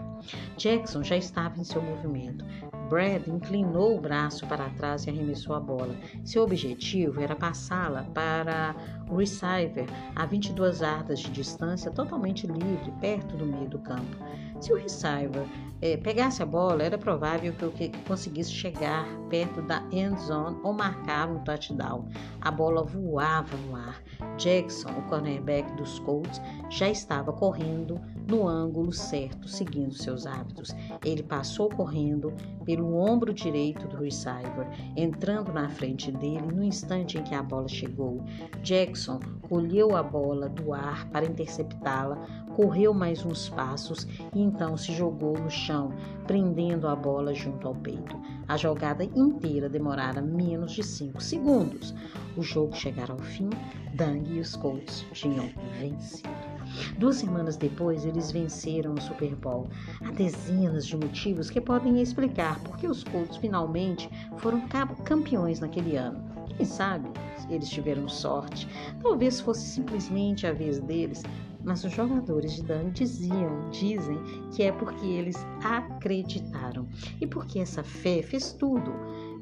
Jackson 0.58 1.04
já 1.04 1.18
estava 1.18 1.60
em 1.60 1.66
seu 1.66 1.82
movimento. 1.82 2.46
Brad 2.90 3.28
inclinou 3.28 3.98
o 3.98 4.02
braço 4.02 4.48
para 4.48 4.68
trás 4.72 5.06
e 5.06 5.12
arremessou 5.12 5.56
a 5.56 5.60
bola. 5.60 5.96
Seu 6.26 6.42
objetivo 6.42 7.22
era 7.22 7.36
passá-la 7.36 8.04
para 8.16 8.76
o 9.08 9.16
receiver 9.16 9.86
a 10.16 10.26
22 10.26 10.80
jardas 10.80 11.20
de 11.20 11.30
distância, 11.30 11.92
totalmente 11.92 12.48
livre, 12.48 12.92
perto 13.00 13.38
do 13.38 13.46
meio 13.46 13.70
do 13.70 13.78
campo. 13.78 14.18
Se 14.60 14.74
o 14.74 14.76
receiver 14.76 15.46
eh, 15.82 15.98
pegasse 15.98 16.42
a 16.42 16.46
bola, 16.46 16.84
era 16.84 16.98
provável 16.98 17.54
que, 17.54 17.90
que 17.90 17.98
conseguisse 18.00 18.52
chegar 18.52 19.06
perto 19.30 19.62
da 19.62 19.84
end 19.92 20.20
zone 20.22 20.60
ou 20.64 20.74
marcar 20.74 21.30
um 21.30 21.40
touchdown. 21.44 22.10
A 22.42 22.52
bola 22.52 22.84
voava 22.84 23.56
no 23.68 23.76
ar. 23.76 24.02
Jackson, 24.38 24.90
o 24.90 25.02
cornerback 25.04 25.72
dos 25.74 26.00
Colts, 26.00 26.42
já 26.70 26.90
estava 26.90 27.32
correndo 27.32 28.02
no 28.30 28.48
ângulo 28.48 28.94
certo, 28.94 29.48
seguindo 29.48 29.94
seus 29.94 30.28
hábitos. 30.28 30.70
Ele 31.04 31.24
passou 31.24 31.68
correndo 31.68 32.32
pelo 32.64 32.96
ombro 32.96 33.34
direito 33.34 33.88
do 33.88 33.98
receiver, 33.98 34.68
entrando 34.96 35.52
na 35.52 35.68
frente 35.68 36.12
dele 36.12 36.46
no 36.54 36.64
instante 36.64 37.18
em 37.18 37.24
que 37.24 37.34
a 37.34 37.42
bola 37.42 37.68
chegou. 37.68 38.24
Jackson 38.62 39.20
colheu 39.50 39.98
a 39.98 40.04
bola 40.04 40.48
do 40.48 40.74
ar 40.74 41.10
para 41.10 41.26
interceptá-la, 41.26 42.16
correu 42.56 42.94
mais 42.94 43.26
uns 43.26 43.50
passos 43.50 44.08
e 44.34 44.40
então 44.40 44.78
se 44.78 44.94
jogou 44.94 45.38
no 45.38 45.50
chão, 45.50 45.92
prendendo 46.28 46.88
a 46.88 46.96
bola 46.96 47.34
junto 47.34 47.68
ao 47.68 47.74
peito. 47.74 48.16
A 48.48 48.56
jogada 48.56 49.04
inteira 49.04 49.68
demorara 49.68 50.22
menos 50.22 50.74
de 50.74 50.84
5 50.84 51.22
segundos. 51.22 51.96
O 52.38 52.44
jogo 52.44 52.76
chegara 52.76 53.12
ao 53.12 53.20
fim, 53.20 53.50
Dang 53.96 54.32
e 54.32 54.40
os 54.40 54.56
Colts 54.56 55.06
tinham 55.14 55.50
vencido. 55.80 56.49
Duas 56.98 57.18
semanas 57.18 57.58
depois, 57.58 58.06
eles 58.06 58.32
venceram 58.32 58.94
o 58.94 59.02
Super 59.02 59.36
Bowl. 59.36 59.68
Há 60.02 60.12
dezenas 60.12 60.86
de 60.86 60.98
motivos 60.98 61.50
que 61.50 61.62
podem 61.62 62.02
explicar 62.02 62.60
por 62.60 62.78
que 62.78 62.88
os 62.88 63.04
Colts 63.04 63.38
finalmente 63.38 64.10
foram 64.38 64.62
campeões 65.04 65.60
naquele 65.60 65.96
ano. 65.96 66.24
Quem 66.58 66.66
sabe 66.66 67.10
eles 67.50 67.70
tiveram 67.70 68.08
sorte? 68.08 68.68
Talvez 69.02 69.40
fosse 69.40 69.68
simplesmente 69.68 70.46
a 70.46 70.52
vez 70.52 70.80
deles 70.80 71.24
mas 71.64 71.84
os 71.84 71.92
jogadores 71.92 72.54
de 72.54 72.64
Dan 72.64 72.90
diziam, 72.92 73.70
dizem 73.70 74.18
que 74.52 74.64
é 74.64 74.72
porque 74.72 75.06
eles 75.06 75.36
acreditaram 75.64 76.88
e 77.20 77.28
porque 77.28 77.60
essa 77.60 77.84
fé 77.84 78.22
fez 78.22 78.54
tudo 78.54 78.94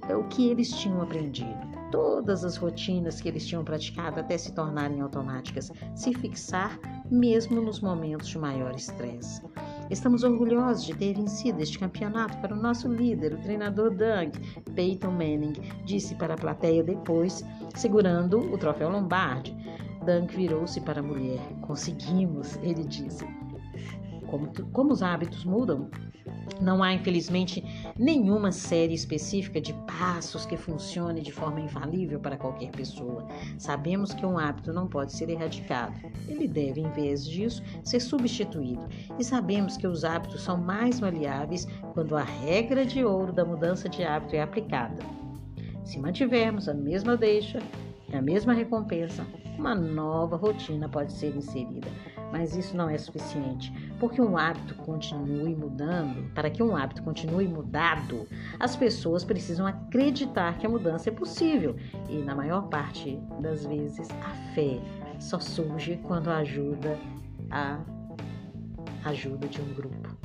é 0.09 0.15
o 0.15 0.23
que 0.27 0.49
eles 0.49 0.71
tinham 0.71 1.01
aprendido. 1.01 1.76
Todas 1.91 2.43
as 2.43 2.57
rotinas 2.57 3.21
que 3.21 3.29
eles 3.29 3.47
tinham 3.47 3.63
praticado 3.63 4.19
até 4.19 4.37
se 4.37 4.51
tornarem 4.53 4.99
automáticas, 5.01 5.71
se 5.95 6.13
fixar 6.13 6.77
mesmo 7.09 7.61
nos 7.61 7.79
momentos 7.79 8.27
de 8.27 8.37
maior 8.37 8.75
estresse. 8.75 9.41
Estamos 9.89 10.23
orgulhosos 10.23 10.85
de 10.85 10.93
ter 10.93 11.15
vencido 11.15 11.61
este 11.61 11.79
campeonato 11.79 12.37
para 12.39 12.53
o 12.53 12.61
nosso 12.61 12.91
líder, 12.91 13.33
o 13.33 13.41
treinador 13.41 13.91
Doug 13.91 14.35
Peyton 14.75 15.11
Manning, 15.11 15.53
disse 15.85 16.13
para 16.15 16.33
a 16.33 16.37
plateia 16.37 16.83
depois, 16.83 17.43
segurando 17.73 18.39
o 18.53 18.57
troféu 18.57 18.89
Lombardi. 18.89 19.55
Dunk 20.05 20.35
virou-se 20.35 20.81
para 20.81 20.99
a 20.99 21.03
mulher. 21.03 21.41
Conseguimos, 21.61 22.57
ele 22.57 22.83
disse. 22.83 23.25
Como, 24.27 24.51
como 24.71 24.93
os 24.93 25.01
hábitos 25.01 25.43
mudam, 25.45 25.89
não 26.61 26.81
há, 26.81 26.93
infelizmente, 26.93 27.63
nenhuma 27.97 28.51
série 28.51 28.93
específica 28.93 29.61
de 29.61 29.73
passos 29.85 30.45
que 30.45 30.57
funcione 30.57 31.21
de 31.21 31.31
forma 31.31 31.59
infalível 31.59 32.19
para 32.19 32.37
qualquer 32.37 32.71
pessoa. 32.71 33.27
Sabemos 33.57 34.13
que 34.13 34.25
um 34.25 34.37
hábito 34.37 34.73
não 34.73 34.87
pode 34.87 35.13
ser 35.13 35.29
erradicado. 35.29 35.95
Ele 36.27 36.47
deve, 36.47 36.81
em 36.81 36.89
vez 36.91 37.25
disso, 37.25 37.63
ser 37.83 37.99
substituído. 37.99 38.87
E 39.19 39.23
sabemos 39.23 39.77
que 39.77 39.87
os 39.87 40.03
hábitos 40.03 40.41
são 40.41 40.57
mais 40.57 40.99
maleáveis 40.99 41.67
quando 41.93 42.15
a 42.15 42.23
regra 42.23 42.85
de 42.85 43.03
ouro 43.03 43.31
da 43.31 43.45
mudança 43.45 43.87
de 43.87 44.03
hábito 44.03 44.35
é 44.35 44.41
aplicada. 44.41 45.03
Se 45.83 45.99
mantivermos 45.99 46.67
a 46.67 46.73
mesma 46.73 47.15
deixa, 47.15 47.59
a 48.11 48.21
mesma 48.21 48.53
recompensa, 48.53 49.25
uma 49.57 49.75
nova 49.75 50.35
rotina 50.35 50.89
pode 50.89 51.13
ser 51.13 51.35
inserida. 51.35 51.87
Mas 52.31 52.55
isso 52.55 52.75
não 52.75 52.89
é 52.89 52.97
suficiente, 52.97 53.71
porque 53.99 54.21
um 54.21 54.37
hábito 54.37 54.75
continue 54.75 55.55
mudando, 55.55 56.29
para 56.33 56.49
que 56.49 56.61
um 56.61 56.75
hábito 56.75 57.01
continue 57.03 57.47
mudado, 57.47 58.27
as 58.59 58.75
pessoas 58.75 59.23
precisam 59.23 59.65
acreditar 59.65 60.57
que 60.57 60.65
a 60.65 60.69
mudança 60.69 61.09
é 61.09 61.11
possível. 61.11 61.75
E 62.09 62.17
na 62.17 62.35
maior 62.35 62.67
parte 62.67 63.19
das 63.39 63.65
vezes, 63.65 64.09
a 64.09 64.53
fé 64.53 64.79
só 65.19 65.39
surge 65.39 65.99
quando 66.03 66.29
ajuda 66.29 66.97
a 67.49 67.79
ajuda 69.05 69.47
de 69.47 69.61
um 69.61 69.73
grupo. 69.73 70.17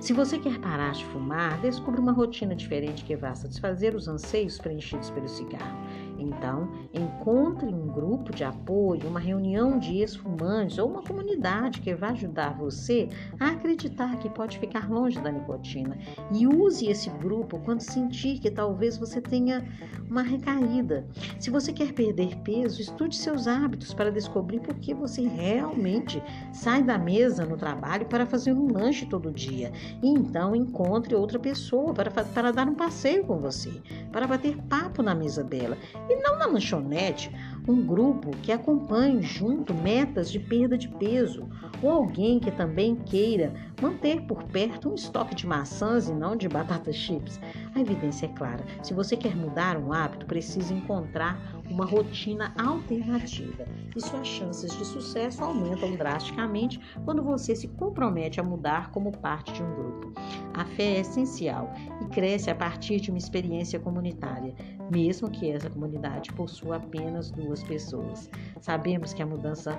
Se 0.00 0.14
você 0.14 0.38
quer 0.38 0.58
parar 0.60 0.92
de 0.92 1.04
fumar, 1.06 1.60
descubra 1.60 2.00
uma 2.00 2.12
rotina 2.12 2.54
diferente 2.54 3.04
que 3.04 3.14
vá 3.14 3.34
satisfazer 3.34 3.94
os 3.94 4.08
anseios 4.08 4.58
preenchidos 4.58 5.10
pelo 5.10 5.28
cigarro. 5.28 5.76
Então, 6.20 6.68
encontre 6.92 7.66
um 7.66 7.86
grupo 7.86 8.32
de 8.32 8.44
apoio, 8.44 9.08
uma 9.08 9.20
reunião 9.20 9.78
de 9.78 9.98
ex-fumantes 9.98 10.78
ou 10.78 10.88
uma 10.88 11.02
comunidade 11.02 11.80
que 11.80 11.94
vai 11.94 12.10
ajudar 12.10 12.56
você 12.56 13.08
a 13.38 13.48
acreditar 13.48 14.18
que 14.18 14.28
pode 14.28 14.58
ficar 14.58 14.90
longe 14.90 15.20
da 15.20 15.32
nicotina. 15.32 15.98
E 16.32 16.46
use 16.46 16.86
esse 16.86 17.08
grupo 17.10 17.58
quando 17.60 17.80
sentir 17.80 18.38
que 18.38 18.50
talvez 18.50 18.96
você 18.98 19.20
tenha 19.20 19.66
uma 20.08 20.22
recaída. 20.22 21.06
Se 21.38 21.50
você 21.50 21.72
quer 21.72 21.92
perder 21.92 22.36
peso, 22.38 22.80
estude 22.80 23.16
seus 23.16 23.46
hábitos 23.46 23.94
para 23.94 24.10
descobrir 24.10 24.60
por 24.60 24.74
que 24.74 24.92
você 24.92 25.22
realmente 25.22 26.22
sai 26.52 26.82
da 26.82 26.98
mesa 26.98 27.46
no 27.46 27.56
trabalho 27.56 28.06
para 28.06 28.26
fazer 28.26 28.52
um 28.52 28.72
lanche 28.72 29.06
todo 29.06 29.32
dia. 29.32 29.72
E 30.02 30.08
então 30.08 30.54
encontre 30.54 31.14
outra 31.14 31.38
pessoa 31.38 31.94
para, 31.94 32.10
para 32.10 32.52
dar 32.52 32.68
um 32.68 32.74
passeio 32.74 33.24
com 33.24 33.38
você, 33.38 33.70
para 34.12 34.26
bater 34.26 34.56
papo 34.68 35.02
na 35.02 35.14
mesa 35.14 35.42
dela 35.44 35.76
e 36.10 36.16
não 36.16 36.38
na 36.38 36.46
lanchonete, 36.46 37.30
um 37.66 37.84
grupo 37.84 38.30
que 38.42 38.52
acompanhe 38.52 39.22
junto 39.22 39.74
metas 39.74 40.30
de 40.30 40.38
perda 40.38 40.76
de 40.76 40.88
peso, 40.88 41.48
ou 41.82 41.90
alguém 41.90 42.38
que 42.38 42.50
também 42.50 42.96
queira 42.96 43.52
manter 43.80 44.22
por 44.22 44.42
perto 44.44 44.90
um 44.90 44.94
estoque 44.94 45.34
de 45.34 45.46
maçãs 45.46 46.08
e 46.08 46.12
não 46.12 46.36
de 46.36 46.48
batata 46.48 46.92
chips. 46.92 47.40
A 47.74 47.80
evidência 47.80 48.26
é 48.26 48.28
clara: 48.30 48.64
se 48.82 48.92
você 48.92 49.16
quer 49.16 49.34
mudar 49.36 49.76
um 49.76 49.92
hábito, 49.92 50.26
precisa 50.26 50.74
encontrar 50.74 51.60
uma 51.70 51.86
rotina 51.86 52.52
alternativa 52.58 53.64
e 53.94 54.00
suas 54.00 54.26
chances 54.26 54.76
de 54.76 54.84
sucesso 54.84 55.42
aumentam 55.42 55.94
drasticamente 55.96 56.80
quando 57.04 57.22
você 57.22 57.54
se 57.54 57.68
compromete 57.68 58.40
a 58.40 58.42
mudar 58.42 58.90
como 58.90 59.12
parte 59.12 59.52
de 59.52 59.62
um 59.62 59.74
grupo. 59.74 60.12
A 60.54 60.64
fé 60.64 60.96
é 60.96 61.00
essencial 61.00 61.72
e 62.02 62.06
cresce 62.06 62.50
a 62.50 62.54
partir 62.54 63.00
de 63.00 63.10
uma 63.10 63.18
experiência 63.18 63.78
comunitária, 63.78 64.54
mesmo 64.90 65.30
que 65.30 65.50
essa 65.50 65.70
comunidade 65.70 66.32
possua 66.32 66.76
apenas 66.76 67.30
duas 67.50 67.64
pessoas. 67.64 68.30
Sabemos 68.60 69.12
que 69.12 69.22
a 69.22 69.26
mudança 69.26 69.76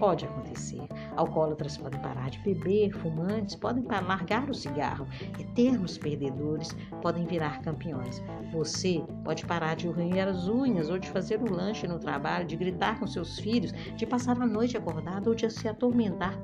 Pode 0.00 0.24
acontecer. 0.24 0.80
Alcoólatras 1.14 1.76
podem 1.76 2.00
parar 2.00 2.30
de 2.30 2.38
beber, 2.38 2.90
fumantes 2.90 3.54
podem 3.54 3.84
largar 3.84 4.48
o 4.48 4.54
cigarro, 4.54 5.06
eternos 5.38 5.98
perdedores 5.98 6.74
podem 7.02 7.26
virar 7.26 7.60
campeões. 7.60 8.22
Você 8.50 9.04
pode 9.22 9.44
parar 9.44 9.76
de 9.76 9.86
roer 9.88 10.26
as 10.26 10.48
unhas 10.48 10.88
ou 10.88 10.98
de 10.98 11.10
fazer 11.10 11.42
o 11.42 11.52
lanche 11.52 11.86
no 11.86 11.98
trabalho, 11.98 12.46
de 12.46 12.56
gritar 12.56 12.98
com 12.98 13.06
seus 13.06 13.38
filhos, 13.38 13.72
de 13.94 14.06
passar 14.06 14.40
a 14.40 14.46
noite 14.46 14.74
acordado 14.74 15.28
ou 15.28 15.34
de 15.34 15.50
se 15.50 15.68
atormentar 15.68 16.34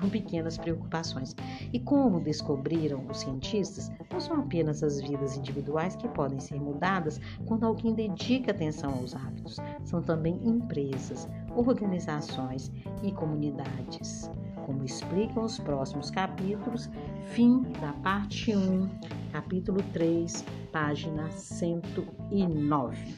com 0.00 0.08
pequenas 0.08 0.56
preocupações. 0.56 1.34
E 1.72 1.78
como 1.78 2.20
descobriram 2.20 3.04
os 3.08 3.18
cientistas, 3.18 3.90
não 4.10 4.20
são 4.20 4.36
apenas 4.40 4.82
as 4.82 5.00
vidas 5.00 5.36
individuais 5.36 5.94
que 5.96 6.08
podem 6.08 6.40
ser 6.40 6.60
mudadas 6.60 7.20
quando 7.44 7.64
alguém 7.64 7.94
dedica 7.94 8.50
atenção 8.50 8.94
aos 8.94 9.14
hábitos, 9.14 9.58
são 9.84 10.02
também 10.02 10.40
empresas, 10.42 11.28
organizações 11.54 12.70
e 13.02 13.12
comunidades. 13.12 14.30
Como 14.66 14.84
explicam 14.84 15.44
os 15.44 15.58
próximos 15.58 16.10
capítulos, 16.10 16.90
fim 17.26 17.62
da 17.80 17.92
parte 17.94 18.54
1, 18.54 18.88
capítulo 19.32 19.82
3, 19.92 20.44
página 20.72 21.30
109. 21.30 23.16